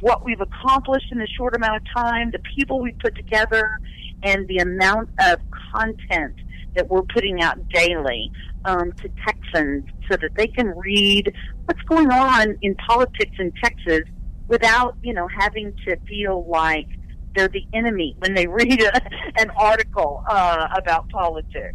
[0.00, 3.78] what we've accomplished in a short amount of time, the people we put together,
[4.22, 5.38] and the amount of
[5.72, 6.34] content
[6.74, 8.30] that we're putting out daily
[8.64, 11.32] um, to Texans so that they can read
[11.66, 14.02] what's going on in politics in Texas
[14.48, 16.88] without, you know, having to feel like
[17.34, 19.02] they're the enemy when they read a,
[19.36, 21.74] an article uh, about politics.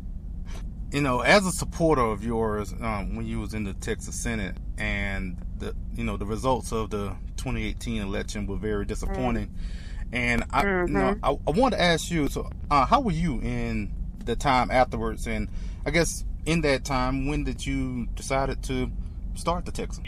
[0.92, 4.56] You know, as a supporter of yours, um, when you was in the Texas Senate,
[4.78, 10.14] and the you know the results of the 2018 election were very disappointing, mm.
[10.14, 10.88] and I, mm-hmm.
[10.88, 11.26] you know, mm-hmm.
[11.26, 13.94] I, I wanted to ask you, so uh, how were you in
[14.24, 15.50] the time afterwards, and
[15.86, 18.90] I guess in that time, when did you decided to
[19.34, 20.06] start the Texan?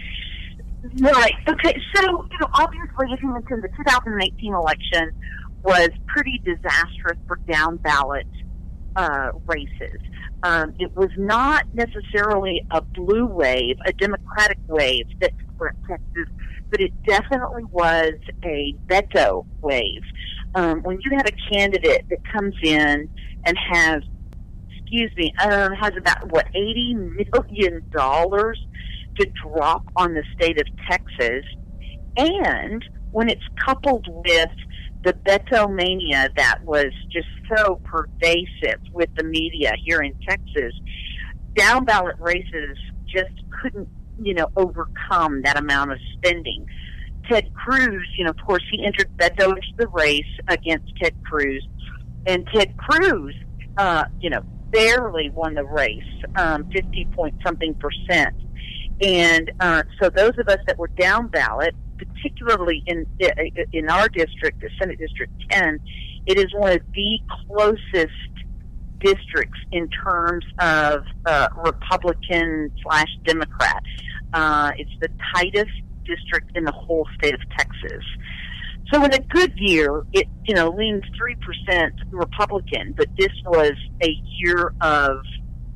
[1.00, 1.34] Right.
[1.48, 1.80] Okay.
[1.96, 5.12] So, you know, obviously, as you mentioned, the 2018 election
[5.64, 8.28] was pretty disastrous for down ballot
[8.96, 10.00] uh, races.
[10.44, 15.32] Um, it was not necessarily a blue wave, a Democratic wave that
[15.88, 16.30] Texas,
[16.70, 20.04] but it definitely was a Beto wave.
[20.56, 23.10] Um, when you have a candidate that comes in
[23.46, 24.04] and has,
[24.70, 28.64] excuse me, um, has about what eighty million dollars
[29.20, 31.44] to drop on the state of Texas,
[32.16, 34.50] and when it's coupled with
[35.08, 40.74] the Beto mania that was just so pervasive with the media here in Texas,
[41.56, 43.88] down ballot races just couldn't,
[44.22, 46.68] you know, overcome that amount of spending.
[47.30, 51.66] Ted Cruz, you know, of course, he entered Beto into the race against Ted Cruz,
[52.26, 53.34] and Ted Cruz,
[53.78, 54.42] uh, you know,
[54.72, 56.04] barely won the race,
[56.36, 58.36] um, 50 point something percent.
[59.02, 63.06] And uh, so those of us that were down ballot, particularly in
[63.74, 65.80] in our district, the Senate District 10,
[66.26, 68.12] it is one of the closest
[69.00, 73.84] districts in terms of uh, Republican slash Democrat.
[74.34, 75.72] Uh, it's the tightest
[76.06, 78.04] district in the whole state of Texas.
[78.92, 83.74] So in a good year, it you know leans three percent Republican, but this was
[84.02, 85.20] a year of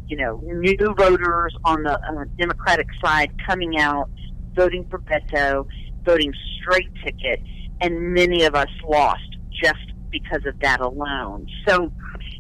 [0.08, 4.10] you know new voters on the uh, Democratic side coming out,
[4.56, 5.68] voting for Beto,
[6.04, 7.42] voting straight ticket,
[7.80, 9.80] and many of us lost just
[10.12, 11.48] because of that alone.
[11.68, 11.92] So,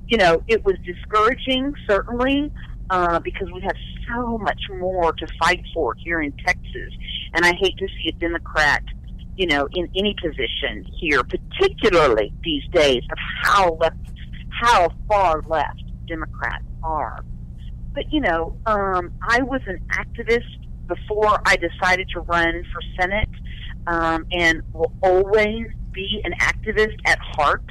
[0.07, 2.51] you know, it was discouraging, certainly,
[2.89, 3.75] uh, because we have
[4.09, 6.93] so much more to fight for here in Texas.
[7.33, 8.83] And I hate to see a Democrat,
[9.37, 13.95] you know, in any position here, particularly these days of how left,
[14.49, 17.23] how far left Democrats are.
[17.93, 20.47] But, you know, um, I was an activist
[20.87, 23.29] before I decided to run for Senate
[23.87, 27.63] um, and will always be an activist at heart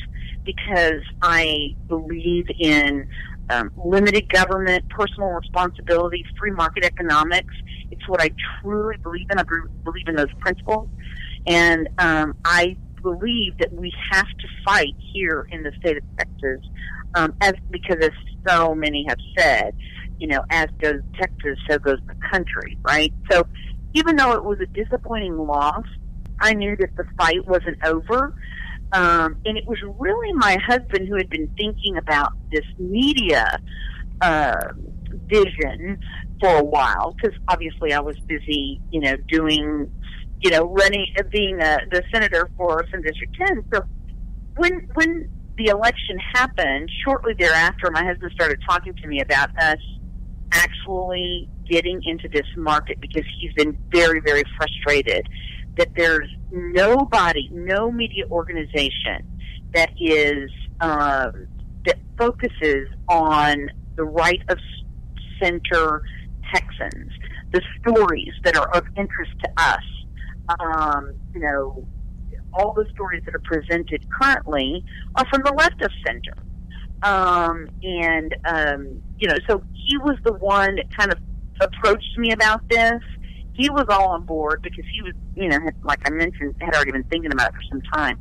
[0.44, 3.06] because I believe in
[3.50, 7.54] um, limited government, personal responsibility, free market economics.
[7.90, 8.30] It's what I
[8.60, 9.38] truly believe in.
[9.38, 9.44] I
[9.84, 10.88] believe in those principles.
[11.46, 16.60] And um, I believe that we have to fight here in the state of Texas,
[17.14, 18.10] um, as because as
[18.46, 19.74] so many have said,
[20.18, 23.12] you know, as goes Texas, so goes the country, right?
[23.30, 23.46] So
[23.94, 25.84] even though it was a disappointing loss,
[26.40, 28.34] I knew that the fight wasn't over.
[28.92, 33.58] Um, and it was really my husband who had been thinking about this media
[34.20, 34.72] uh,
[35.26, 36.00] vision
[36.40, 39.92] for a while because obviously I was busy, you know, doing,
[40.40, 43.64] you know, running, being a, the senator for Senate District 10.
[43.72, 43.82] So
[44.56, 49.78] when when the election happened, shortly thereafter, my husband started talking to me about us
[50.52, 55.26] actually getting into this market because he's been very, very frustrated
[55.76, 59.24] that there's nobody, no media organization
[59.72, 60.50] that is
[60.80, 61.46] um,
[61.84, 64.58] that focuses on the right of
[65.40, 66.02] center
[66.52, 67.12] Texans,
[67.52, 69.82] the stories that are of interest to us.
[70.58, 71.86] Um, you know,
[72.52, 76.34] all the stories that are presented currently are from the left of center.
[77.02, 81.18] Um, and, um, you know, so he was the one that kind of
[81.60, 83.02] approached me about this
[83.60, 86.74] he was all on board because he was, you know, had, like I mentioned, had
[86.74, 88.18] already been thinking about it for some time.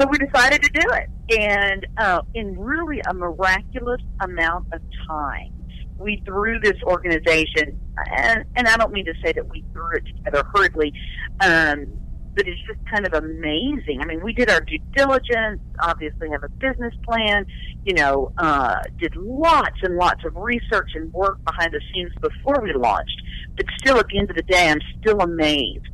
[0.00, 5.52] So we decided to do it, and uh, in really a miraculous amount of time,
[5.98, 7.78] we threw this organization,
[8.10, 10.92] and, and I don't mean to say that we threw it together hurriedly,
[11.40, 11.86] um,
[12.34, 14.00] but it's just kind of amazing.
[14.00, 17.46] I mean, we did our due diligence, obviously have a business plan,
[17.84, 22.60] you know, uh, did lots and lots of research and work behind the scenes before
[22.62, 23.20] we launched.
[23.56, 25.86] But still, at the end of the day, I'm still amazed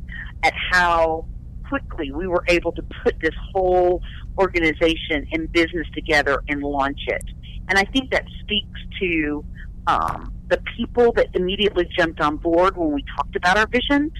[0.43, 1.25] at how
[1.69, 4.01] quickly we were able to put this whole
[4.37, 7.23] organization and business together and launch it.
[7.69, 9.45] And I think that speaks to
[9.87, 14.11] um, the people that immediately jumped on board when we talked about our vision,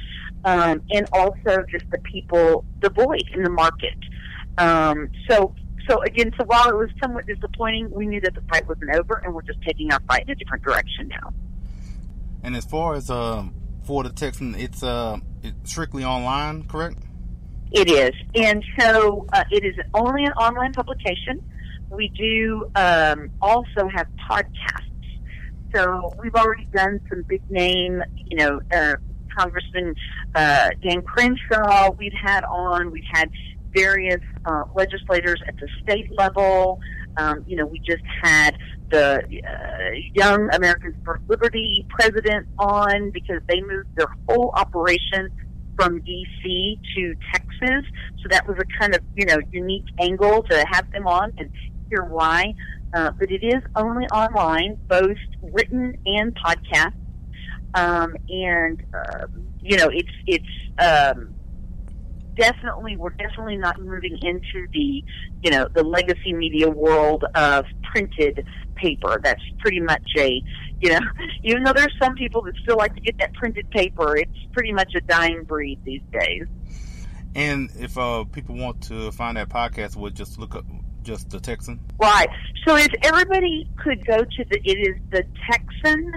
[0.46, 3.98] um, and also just the people, the void in the market.
[4.58, 5.54] Um, so,
[5.88, 9.22] so again, so while it was somewhat disappointing, we knew that the fight wasn't over,
[9.24, 11.34] and we're just taking our fight in a different direction now.
[12.44, 16.98] And as far as um, for the Texan, it's uh, it's strictly online, correct?
[17.72, 21.42] It is, and so uh, it is only an online publication.
[21.90, 24.88] We do um, also have podcasts.
[25.74, 28.96] So we've already done some big name, you know, uh,
[29.38, 29.96] Congressman
[30.36, 31.92] uh, Dan Crenshaw.
[31.92, 32.92] We've had on.
[32.92, 33.30] We've had
[33.74, 36.80] various uh, legislators at the state level.
[37.18, 38.58] Um, you know, we just had
[38.90, 45.30] the uh, Young Americans for Liberty president on because they moved their whole operation
[45.76, 47.86] from DC to Texas.
[48.22, 51.50] So that was a kind of, you know, unique angle to have them on and
[51.90, 52.54] hear why.
[52.94, 56.94] Uh, but it is only online, both written and podcast.
[57.74, 59.28] Um, and, uh,
[59.62, 60.46] you know, it's, it's,
[60.80, 61.34] um,
[62.36, 65.04] definitely we're definitely not moving into the
[65.44, 68.46] you know the legacy media world of printed
[68.76, 69.20] paper.
[69.24, 70.42] That's pretty much a
[70.80, 71.00] you know
[71.44, 74.72] even though there's some people that still like to get that printed paper it's pretty
[74.72, 76.46] much a dying breed these days.
[77.34, 80.66] And if uh, people want to find that podcast would just look up
[81.02, 81.80] just the texan.
[81.98, 82.28] Right.
[82.68, 86.12] So if everybody could go to the it is the texan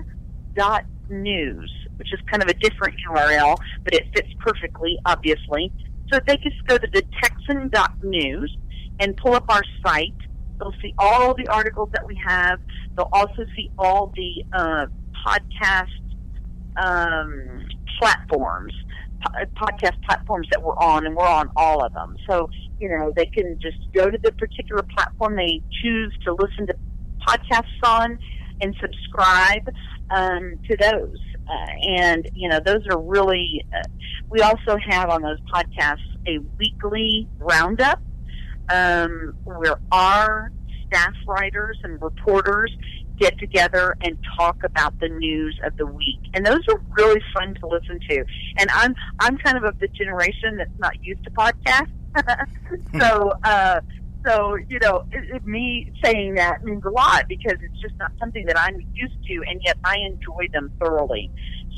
[0.55, 5.73] dot news which is kind of a different url but it fits perfectly obviously
[6.13, 8.57] so they just go to the Texan dot news
[9.01, 10.15] and pull up our site.
[10.59, 12.61] They'll see all the articles that we have.
[12.97, 14.87] They'll also see all the uh,
[15.27, 15.89] podcast
[16.77, 17.67] um,
[17.99, 18.73] platforms,
[19.25, 22.17] po- podcast platforms that we're on, and we're on all of them.
[22.29, 22.49] So,
[22.79, 26.75] you know, they can just go to the particular platform they choose to listen to
[27.27, 28.19] podcasts on
[28.61, 29.69] and subscribe
[30.11, 31.19] um, to those.
[31.47, 33.83] Uh, and you know those are really uh,
[34.31, 38.01] we also have on those podcasts a weekly roundup.
[38.71, 40.51] Um, where our
[40.87, 42.75] staff writers and reporters
[43.19, 46.19] get together and talk about the news of the week.
[46.35, 48.25] And those are really fun to listen to.
[48.59, 51.91] And i'm i'm kind of of the generation that's not used to podcasts.
[52.99, 53.81] So uh
[54.25, 58.11] so you know it, it, me saying that means a lot because it's just not
[58.19, 61.31] something that i'm used to and yet i enjoy them thoroughly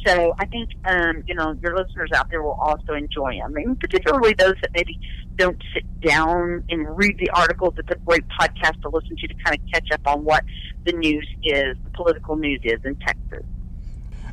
[0.06, 3.78] so I think um, you know your listeners out there will also enjoy them, and
[3.78, 4.98] particularly those that maybe
[5.34, 7.74] don't sit down and read the articles.
[7.76, 10.44] It's a great podcast to listen to to kind of catch up on what
[10.84, 13.44] the news is, the political news is in Texas.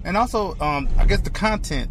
[0.03, 1.89] And also, um, I guess the content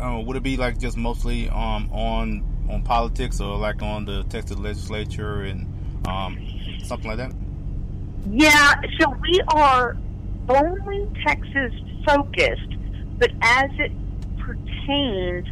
[0.00, 4.24] uh, would it be like just mostly um, on on politics or like on the
[4.24, 5.66] Texas legislature and
[6.06, 6.38] um,
[6.84, 7.32] something like that?
[8.30, 9.96] Yeah, so we are
[10.48, 11.72] only Texas
[12.06, 12.78] focused
[13.18, 13.92] but as it
[14.38, 15.46] pertains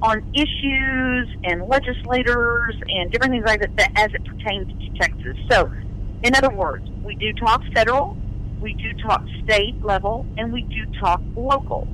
[0.00, 5.36] on issues and legislators and different things like that, as it pertains to Texas.
[5.50, 5.70] So,
[6.22, 8.16] in other words, we do talk federal,
[8.60, 11.88] we do talk state level, and we do talk local.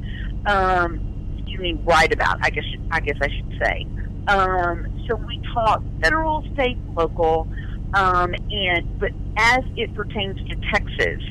[0.47, 1.01] Um,
[1.47, 2.39] you mean right about?
[2.43, 3.87] I guess I guess I should say.
[4.29, 7.49] Um, so we talk federal, state, local,
[7.95, 11.23] um, and but as it pertains to Texas,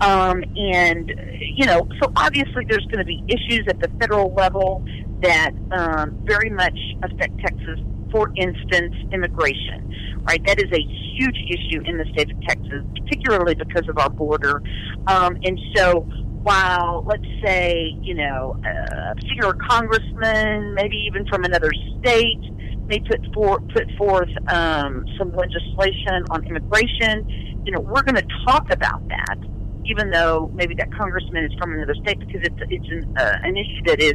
[0.00, 4.84] um, and, you know, so obviously there's going to be issues at the federal level
[5.22, 7.78] that um, very much affect Texas.
[8.10, 10.44] For instance, immigration, right?
[10.44, 10.82] That is a
[11.16, 14.62] huge issue in the state of Texas, particularly because of our border.
[15.06, 16.06] Um, and so
[16.42, 21.70] while, let's say, you know, a particular congressman, maybe even from another
[22.00, 22.40] state,
[22.86, 28.26] may put, for, put forth um, some legislation on immigration, you know, we're going to
[28.46, 29.38] talk about that
[29.84, 33.56] even though maybe that congressman is from another state, because it's it's an, uh, an
[33.56, 34.14] issue that is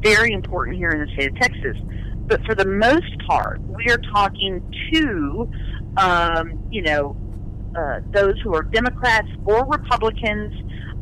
[0.00, 1.76] very important here in the state of Texas.
[2.26, 5.50] But for the most part, we are talking to,
[5.96, 7.16] um, you know,
[7.76, 10.54] uh, those who are Democrats or Republicans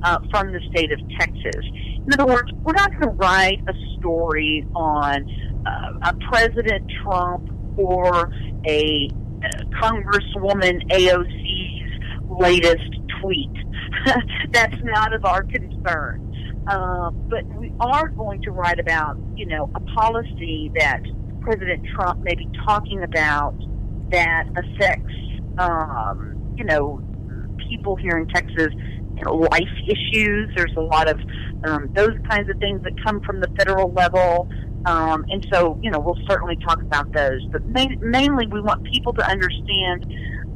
[0.03, 1.64] uh, from the state of Texas.
[2.07, 5.26] In other words, we're not going to write a story on
[5.66, 8.32] uh, a President Trump or
[8.66, 9.09] a
[9.42, 9.48] uh,
[9.80, 13.51] Congresswoman AOC's latest tweet
[14.53, 16.26] that's not of our concern.
[16.66, 21.03] Uh, but we are going to write about, you know, a policy that
[21.40, 23.55] President Trump may be talking about
[24.11, 25.14] that affects,
[25.59, 27.03] um, you know,
[27.68, 28.68] people here in Texas,
[29.28, 30.50] life issues.
[30.56, 31.20] There's a lot of
[31.64, 34.48] um, those kinds of things that come from the federal level.
[34.86, 37.44] Um, and so, you know, we'll certainly talk about those.
[37.52, 40.06] But main, mainly, we want people to understand,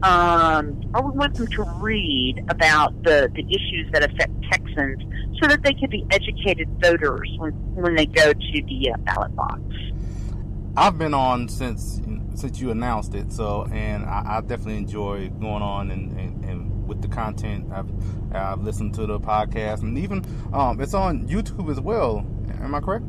[0.03, 5.03] um, or we want them to read about the, the issues that affect Texans
[5.43, 9.35] so that they can be educated voters when, when they go to the uh, ballot
[9.37, 9.61] box.
[10.77, 12.01] I've been on since
[12.35, 16.74] since you announced it, so and I, I definitely enjoy going on and, and, and,
[16.87, 17.71] with the content.
[17.73, 17.91] I've
[18.35, 22.27] I've listened to the podcast and even um, it's on YouTube as well.
[22.61, 23.05] Am I correct?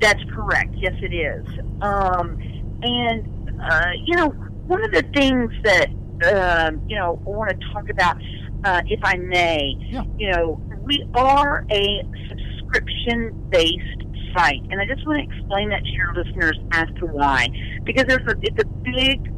[0.00, 0.74] That's correct.
[0.74, 1.46] Yes, it is.
[1.80, 2.38] Um,
[2.82, 4.28] and uh, you know,
[4.66, 5.88] one of the things that
[6.24, 8.16] uh, you know I want to talk about,
[8.64, 10.02] uh, if I may, yeah.
[10.18, 14.02] you know, we are a subscription-based
[14.36, 17.48] site, and I just want to explain that to your listeners as to why,
[17.84, 19.33] because there's a it's a big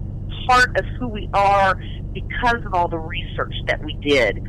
[0.47, 1.79] part of who we are
[2.13, 4.43] because of all the research that we did.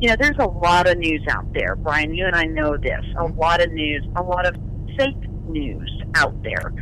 [0.00, 2.14] You know, there's a lot of news out there, Brian.
[2.14, 3.04] You and I know this.
[3.18, 4.56] A lot of news, a lot of
[4.96, 6.72] fake news out there.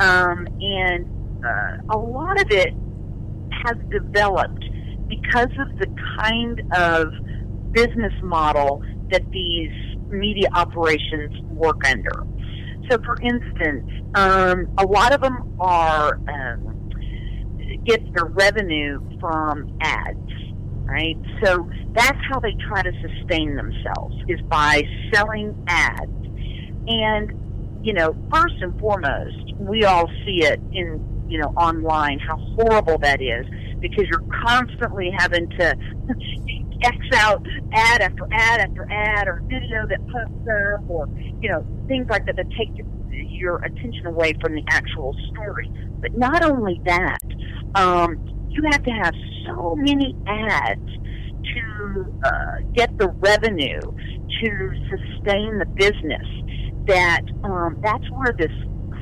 [0.00, 2.72] Um, and uh, a lot of it
[3.64, 4.64] has developed
[5.08, 5.86] because of the
[6.18, 7.12] kind of
[7.72, 9.70] business model that these
[10.08, 12.24] media operations work under.
[12.90, 16.73] So, for instance, um, a lot of them are um,
[17.84, 20.32] get their revenue from ads,
[20.84, 21.16] right?
[21.42, 26.10] So that's how they try to sustain themselves is by selling ads.
[26.86, 27.44] And
[27.84, 32.96] you know, first and foremost, we all see it in, you know, online, how horrible
[32.98, 33.46] that is
[33.80, 35.76] because you're constantly having to
[36.82, 41.08] X out ad after ad after ad or video that pops up or,
[41.40, 42.70] you know, things like that that take
[43.34, 45.70] your attention away from the actual story.
[46.00, 47.18] But not only that,
[47.74, 48.18] um,
[48.50, 49.14] you have to have
[49.46, 50.90] so many ads
[51.54, 56.26] to uh, get the revenue to sustain the business
[56.86, 58.52] that um, that's where this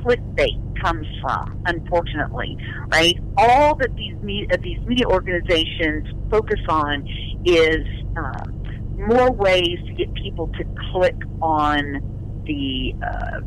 [0.03, 2.57] clickbait comes from, unfortunately,
[2.91, 3.17] right?
[3.37, 7.07] All that these media, these media organizations focus on
[7.45, 7.85] is
[8.17, 8.63] um,
[8.95, 13.39] more ways to get people to click on the uh,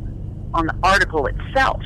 [0.57, 1.81] on the article itself.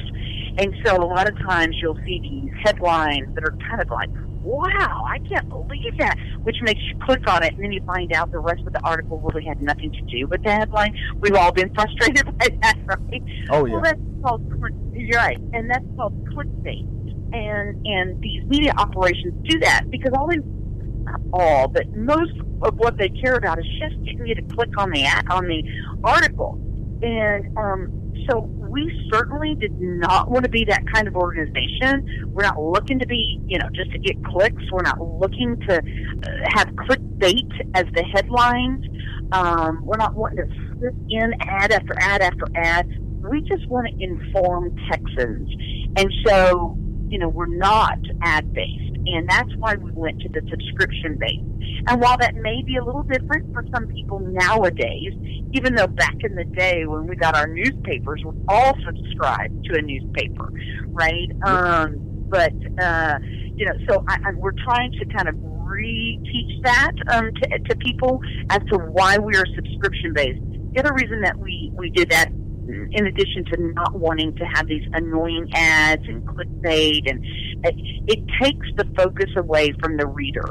[0.58, 4.10] And so a lot of times you'll see these headlines that are kind of like,
[4.44, 8.12] wow, I can't believe that, which makes you click on it, and then you find
[8.12, 10.98] out the rest of the article really had nothing to do with the headline.
[11.20, 13.24] We've all been frustrated by that, right?
[13.50, 13.74] Oh, yeah.
[13.74, 14.48] Well, that's called
[14.94, 16.88] you're right, and that's called clickbait.
[17.34, 20.38] And and these media operations do that because all they
[21.04, 24.70] not all, but most of what they care about is just getting you to click
[24.78, 25.64] on the on the
[26.04, 26.60] article.
[27.02, 28.42] And um, so
[28.72, 32.30] we certainly did not want to be that kind of organization.
[32.30, 34.64] We're not looking to be, you know, just to get clicks.
[34.72, 38.86] We're not looking to uh, have clickbait as the headlines.
[39.34, 42.88] Um, we're not wanting to slip in ad after ad after ad.
[43.22, 45.50] We just want to inform Texans.
[45.98, 46.78] And so,
[47.10, 48.91] you know, we're not ad based.
[49.06, 51.40] And that's why we went to the subscription base.
[51.88, 55.14] And while that may be a little different for some people nowadays,
[55.54, 59.78] even though back in the day when we got our newspapers, we all subscribed to
[59.78, 60.52] a newspaper,
[60.90, 61.30] right?
[61.44, 61.96] Um,
[62.30, 63.20] but, uh,
[63.56, 67.76] you know, so I, I, we're trying to kind of re-teach that um, to, to
[67.78, 70.42] people as to why we are subscription based.
[70.74, 72.32] The other reason that we, we did that
[72.68, 77.24] in addition to not wanting to have these annoying ads and clickbait, and
[77.66, 77.76] it,
[78.08, 80.46] it takes the focus away from the reader.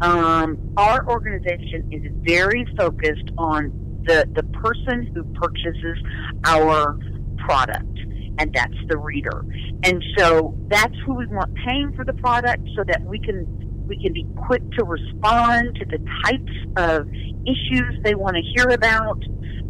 [0.00, 5.98] Um, our organization is very focused on the the person who purchases
[6.44, 6.98] our
[7.38, 7.98] product,
[8.38, 9.44] and that's the reader.
[9.82, 13.46] And so that's who we want paying for the product, so that we can
[13.86, 17.08] we can be quick to respond to the types of
[17.46, 19.22] issues they want to hear about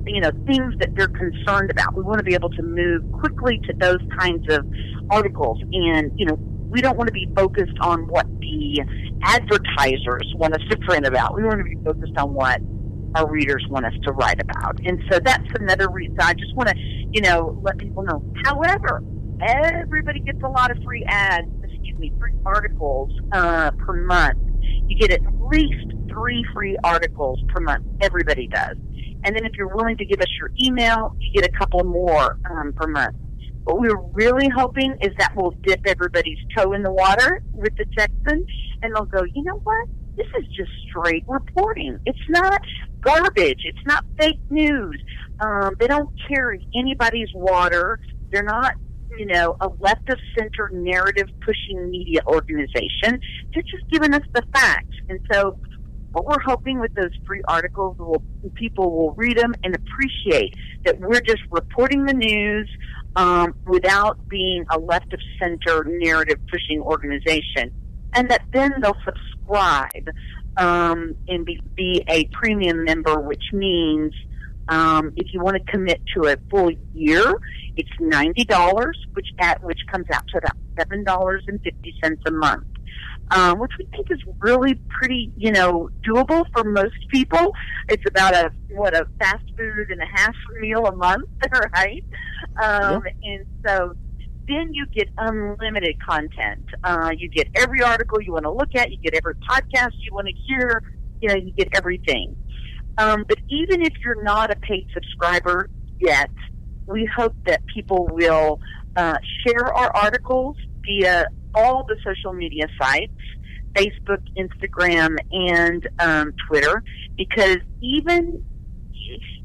[0.07, 1.95] you know, things that they're concerned about.
[1.95, 4.67] We want to be able to move quickly to those kinds of
[5.11, 5.61] articles.
[5.63, 6.39] And, you know,
[6.69, 8.83] we don't want to be focused on what the
[9.23, 11.35] advertisers want us to print about.
[11.35, 12.61] We want to be focused on what
[13.15, 14.79] our readers want us to write about.
[14.85, 16.17] And so that's another reason.
[16.21, 18.25] I just want to, you know, let people know.
[18.45, 19.03] However,
[19.41, 21.49] everybody gets a lot of free ads,
[21.85, 24.39] excuse me, free articles uh, per month.
[24.87, 27.85] You get at least three free articles per month.
[28.01, 28.77] Everybody does.
[29.25, 32.39] And then if you're willing to give us your email, you get a couple more
[32.51, 33.17] um, per month.
[33.65, 37.87] What we're really hoping is that we'll dip everybody's toe in the water with the
[37.97, 38.47] Texan,
[38.83, 39.89] and they'll go, you know what?
[40.17, 41.99] This is just straight reporting.
[42.05, 42.61] It's not
[43.01, 43.63] garbage.
[43.65, 45.01] It's not fake news.
[45.41, 47.99] Um, they don't carry anybody's water.
[48.31, 48.75] They're not,
[49.19, 53.21] you know, a left of center narrative pushing media organization.
[53.53, 54.97] They're just giving us the facts.
[55.09, 55.59] And so
[56.13, 58.23] what we're hoping with those free articles will
[58.55, 60.55] people will read them and appreciate
[60.85, 62.71] that we're just reporting the news
[63.17, 67.73] um, without being a left of center narrative pushing organization,
[68.15, 70.09] and that then they'll subscribe
[70.57, 74.15] um, and be, be a premium member, which means
[74.69, 77.35] um, if you want to commit to a full year,
[77.77, 82.23] it's ninety dollars, which at which comes out to about seven dollars and fifty cents
[82.27, 82.65] a month.
[83.31, 87.55] Um, which we think is really pretty, you know, doable for most people.
[87.89, 91.29] It's about a what a fast food and a half meal a month,
[91.73, 92.05] right?
[92.63, 93.95] Um, And so
[94.47, 96.65] then you get unlimited content.
[96.85, 98.91] Uh, you get every article you want to look at.
[98.91, 100.83] You get every podcast you want to hear.
[101.23, 102.37] You know, you get everything.
[102.99, 105.69] Um, but even if you're not a paid subscriber
[105.99, 106.31] yet,
[106.87, 108.61] we hope that people will
[108.97, 113.13] uh, share our articles via all the social media sites
[113.75, 116.83] Facebook, Instagram, and um, Twitter
[117.17, 118.45] because even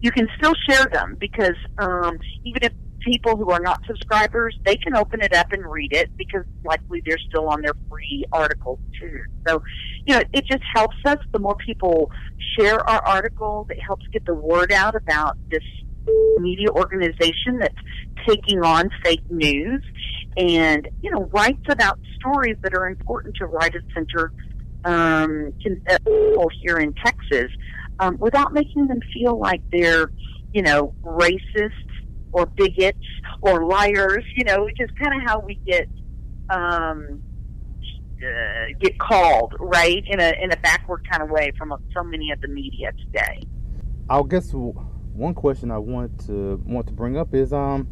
[0.02, 2.74] you can still share them because um, even if
[3.04, 7.02] people who are not subscribers, they can open it up and read it because likely
[7.06, 9.22] they're still on their free articles too.
[9.47, 9.62] So,
[10.06, 11.18] you know, it just helps us.
[11.32, 12.12] The more people
[12.58, 15.64] share our articles, it helps get the word out about this
[16.39, 17.76] media organization that's
[18.28, 19.84] taking on fake news
[20.38, 24.32] and, you know, writes about stories that are important to writer center
[24.86, 27.52] um, people here in Texas
[28.00, 30.10] um, without making them feel like they're,
[30.54, 31.72] you know, racist
[32.32, 32.97] or bigots
[33.41, 35.88] or liars, you know, which is kind of how we get
[36.49, 37.21] um,
[38.21, 42.32] uh, get called, right, in a in a backward kind of way from so many
[42.32, 43.41] of the media today.
[44.09, 47.88] I guess one question I want to want to bring up is um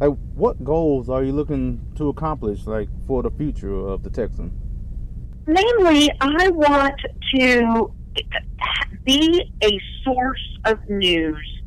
[0.00, 4.52] like what goals are you looking to accomplish like for the future of the Texan?
[5.46, 7.00] Namely, I want
[7.34, 7.92] to
[9.04, 11.62] be a source of news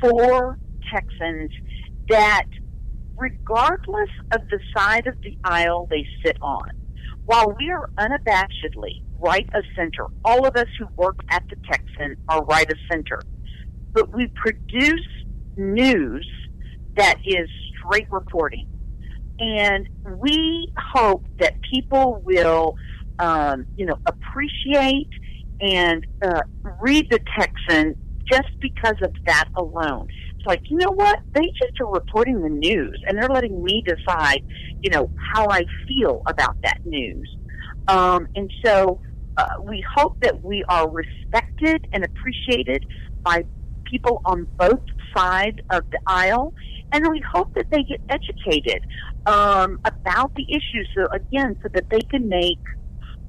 [0.00, 0.58] for
[0.92, 1.50] Texans
[2.08, 2.46] that,
[3.16, 6.70] regardless of the side of the aisle they sit on,
[7.26, 12.16] while we are unabashedly right of center, all of us who work at the Texan
[12.28, 13.20] are right of center,
[13.92, 15.06] but we produce
[15.56, 16.26] news
[16.96, 18.66] that is straight reporting.
[19.38, 22.76] And we hope that people will,
[23.18, 25.10] um, you know, appreciate
[25.60, 26.42] and uh,
[26.80, 30.08] read the Texan just because of that alone.
[30.38, 31.20] It's like, you know what?
[31.34, 34.44] They just are reporting the news and they're letting me decide,
[34.80, 37.28] you know, how I feel about that news.
[37.88, 39.00] Um, and so
[39.36, 42.84] uh, we hope that we are respected and appreciated
[43.22, 43.44] by
[43.84, 44.80] people on both
[45.16, 46.54] sides of the aisle.
[46.92, 48.86] And we hope that they get educated
[49.26, 50.88] um, about the issues.
[50.96, 52.58] So, again, so that they can make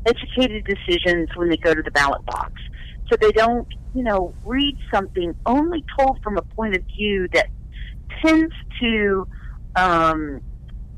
[0.05, 2.53] educated decisions when they go to the ballot box.
[3.09, 7.47] So they don't you know, read something only told from a point of view that
[8.23, 9.27] tends to
[9.75, 10.41] um,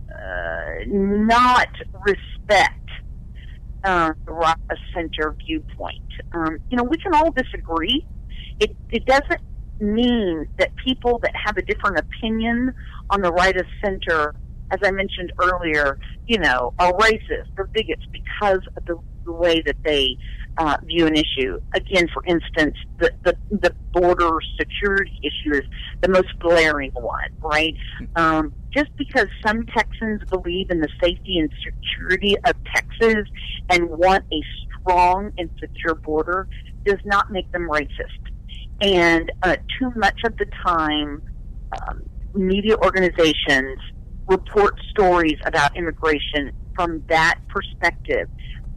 [0.10, 1.70] uh, not
[2.06, 2.90] respect
[3.84, 6.02] uh, the center viewpoint.
[6.34, 8.06] Um, you know, we can all disagree.
[8.60, 9.42] It, it doesn't
[9.80, 12.74] mean that people that have a different opinion
[13.10, 14.36] on the right of center,
[14.70, 15.98] as I mentioned earlier,
[16.28, 20.18] you know, are racist or bigots because of the, the way that they
[20.58, 21.60] uh, view an issue.
[21.74, 25.64] Again, for instance, the, the, the border security issue is
[26.02, 27.76] the most glaring one, right?
[28.16, 33.26] Um, just because some Texans believe in the safety and security of Texas
[33.70, 34.42] and want a
[34.80, 36.48] strong and secure border
[36.86, 37.88] does not make them racist.
[38.82, 41.22] And uh, too much of the time,
[41.88, 42.02] um,
[42.34, 43.78] media organizations
[44.28, 48.28] report stories about immigration from that perspective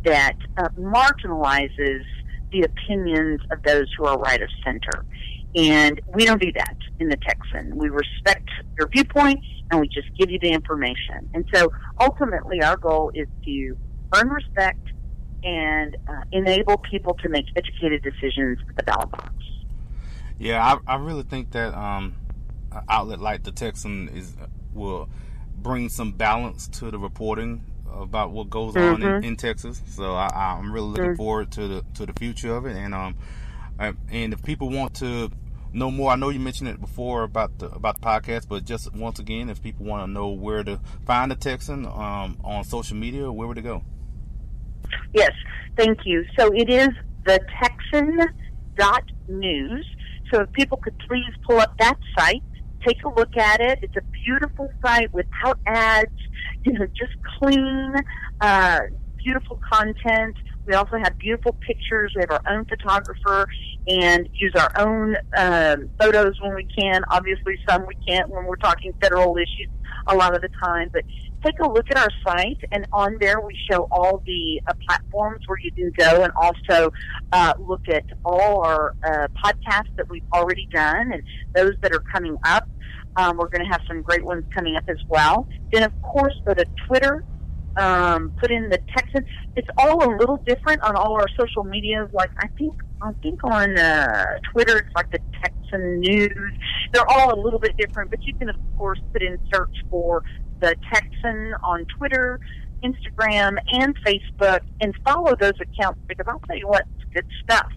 [0.05, 2.05] that uh, marginalizes
[2.53, 5.05] the opinions of those who are right of center.
[5.57, 7.77] And we don't do that in the Texan.
[7.77, 8.49] We respect
[8.79, 9.41] your viewpoint
[9.71, 11.29] and we just give you the information.
[11.33, 13.77] And so ultimately, our goal is to
[14.15, 14.89] earn respect
[15.43, 19.33] and uh, enable people to make educated decisions at the ballot box.
[20.39, 22.17] Yeah, I, I really think that um,
[22.73, 24.35] an outlet like the Texan is
[24.73, 25.09] will
[25.57, 27.65] bring some balance to the reporting
[28.01, 29.05] about what goes on mm-hmm.
[29.05, 29.83] in, in, Texas.
[29.89, 31.17] So I, am really looking mm-hmm.
[31.17, 32.77] forward to the to the future of it.
[32.77, 33.17] And um,
[33.79, 35.31] and if people want to
[35.73, 38.95] know more, I know you mentioned it before about the about the podcast, but just
[38.95, 42.97] once again, if people want to know where to find the Texan um, on social
[42.97, 43.83] media, where would they go?
[45.13, 45.33] Yes,
[45.77, 46.25] thank you.
[46.39, 46.89] So it is
[47.25, 48.21] the Texan
[48.77, 49.87] dot news.
[50.33, 52.43] So if people could please pull up that site,
[52.87, 53.79] take a look at it.
[53.83, 56.11] It's a beautiful site without ads
[56.65, 57.95] you know, just clean,
[58.41, 58.81] uh,
[59.23, 60.37] beautiful content.
[60.67, 62.13] We also have beautiful pictures.
[62.17, 63.47] We have our own photographer
[63.87, 67.03] and use our own um, photos when we can.
[67.11, 69.69] Obviously, some we can't when we're talking federal issues
[70.07, 70.89] a lot of the time.
[70.91, 71.05] But
[71.45, 75.41] take a look at our site, and on there we show all the uh, platforms
[75.47, 76.91] where you can go, and also
[77.33, 81.23] uh, look at all our uh, podcasts that we've already done and
[81.55, 82.67] those that are coming up.
[83.17, 85.49] Um, we're going to have some great ones coming up as well.
[85.73, 87.25] Then, of course, go to Twitter
[87.77, 89.25] um, put in the Texan.
[89.57, 92.09] It's all a little different on all our social medias.
[92.13, 96.53] Like I think, I think on uh, Twitter, it's like the Texan News.
[96.93, 100.23] They're all a little bit different, but you can of course put in search for
[100.61, 102.41] the Texan on Twitter,
[102.85, 107.73] Instagram, and Facebook, and follow those accounts because I'll tell you what, it's good stuff.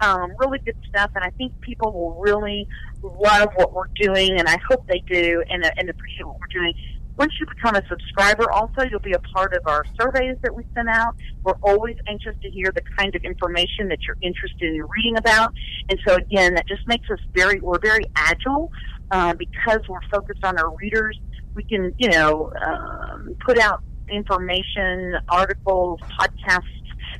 [0.00, 2.68] Um, really good stuff, and I think people will really
[3.02, 6.60] love what we're doing, and I hope they do, and, uh, and appreciate what we're
[6.60, 6.74] doing
[7.18, 10.62] once you become a subscriber, also, you'll be a part of our surveys that we
[10.72, 11.16] send out.
[11.42, 15.52] We're always anxious to hear the kind of information that you're interested in reading about.
[15.90, 18.70] And so, again, that just makes us very, we're very agile
[19.10, 21.18] uh, because we're focused on our readers.
[21.54, 26.77] We can, you know, um, put out information, articles, podcasts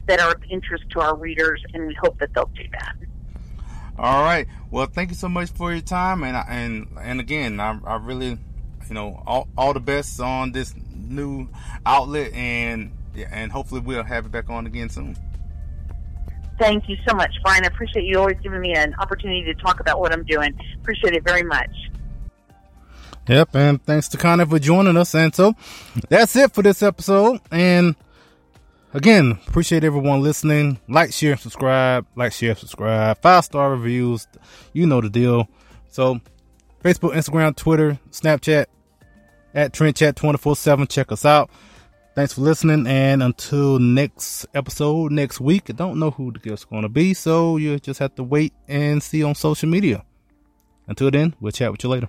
[0.08, 2.96] that are of interest to our readers, and we hope that they'll do that.
[3.98, 4.46] All right.
[4.70, 8.38] Well, thank you so much for your time, and and and again, I, I really
[8.88, 11.48] you know, all, all the best on this new
[11.84, 12.92] outlet, and
[13.30, 15.16] and hopefully we'll have it back on again soon.
[16.58, 17.64] Thank you so much, Brian.
[17.64, 20.58] I appreciate you always giving me an opportunity to talk about what I'm doing.
[20.80, 21.70] Appreciate it very much.
[23.28, 25.14] Yep, and thanks to Connie for joining us.
[25.14, 25.54] And so
[26.08, 27.40] that's it for this episode.
[27.50, 27.94] And
[28.98, 30.78] again, appreciate everyone listening.
[30.88, 32.06] Like, share, subscribe.
[32.16, 33.20] Like, share, subscribe.
[33.22, 34.26] Five star reviews.
[34.72, 35.48] You know the deal.
[35.88, 36.20] So,
[36.82, 38.66] Facebook, Instagram, Twitter, Snapchat,
[39.54, 40.86] at Trend Chat 24 7.
[40.88, 41.50] Check us out.
[42.14, 42.86] Thanks for listening.
[42.88, 47.14] And until next episode next week, I don't know who the guest's going to be.
[47.14, 50.04] So you just have to wait and see on social media.
[50.88, 52.08] Until then, we'll chat with you later.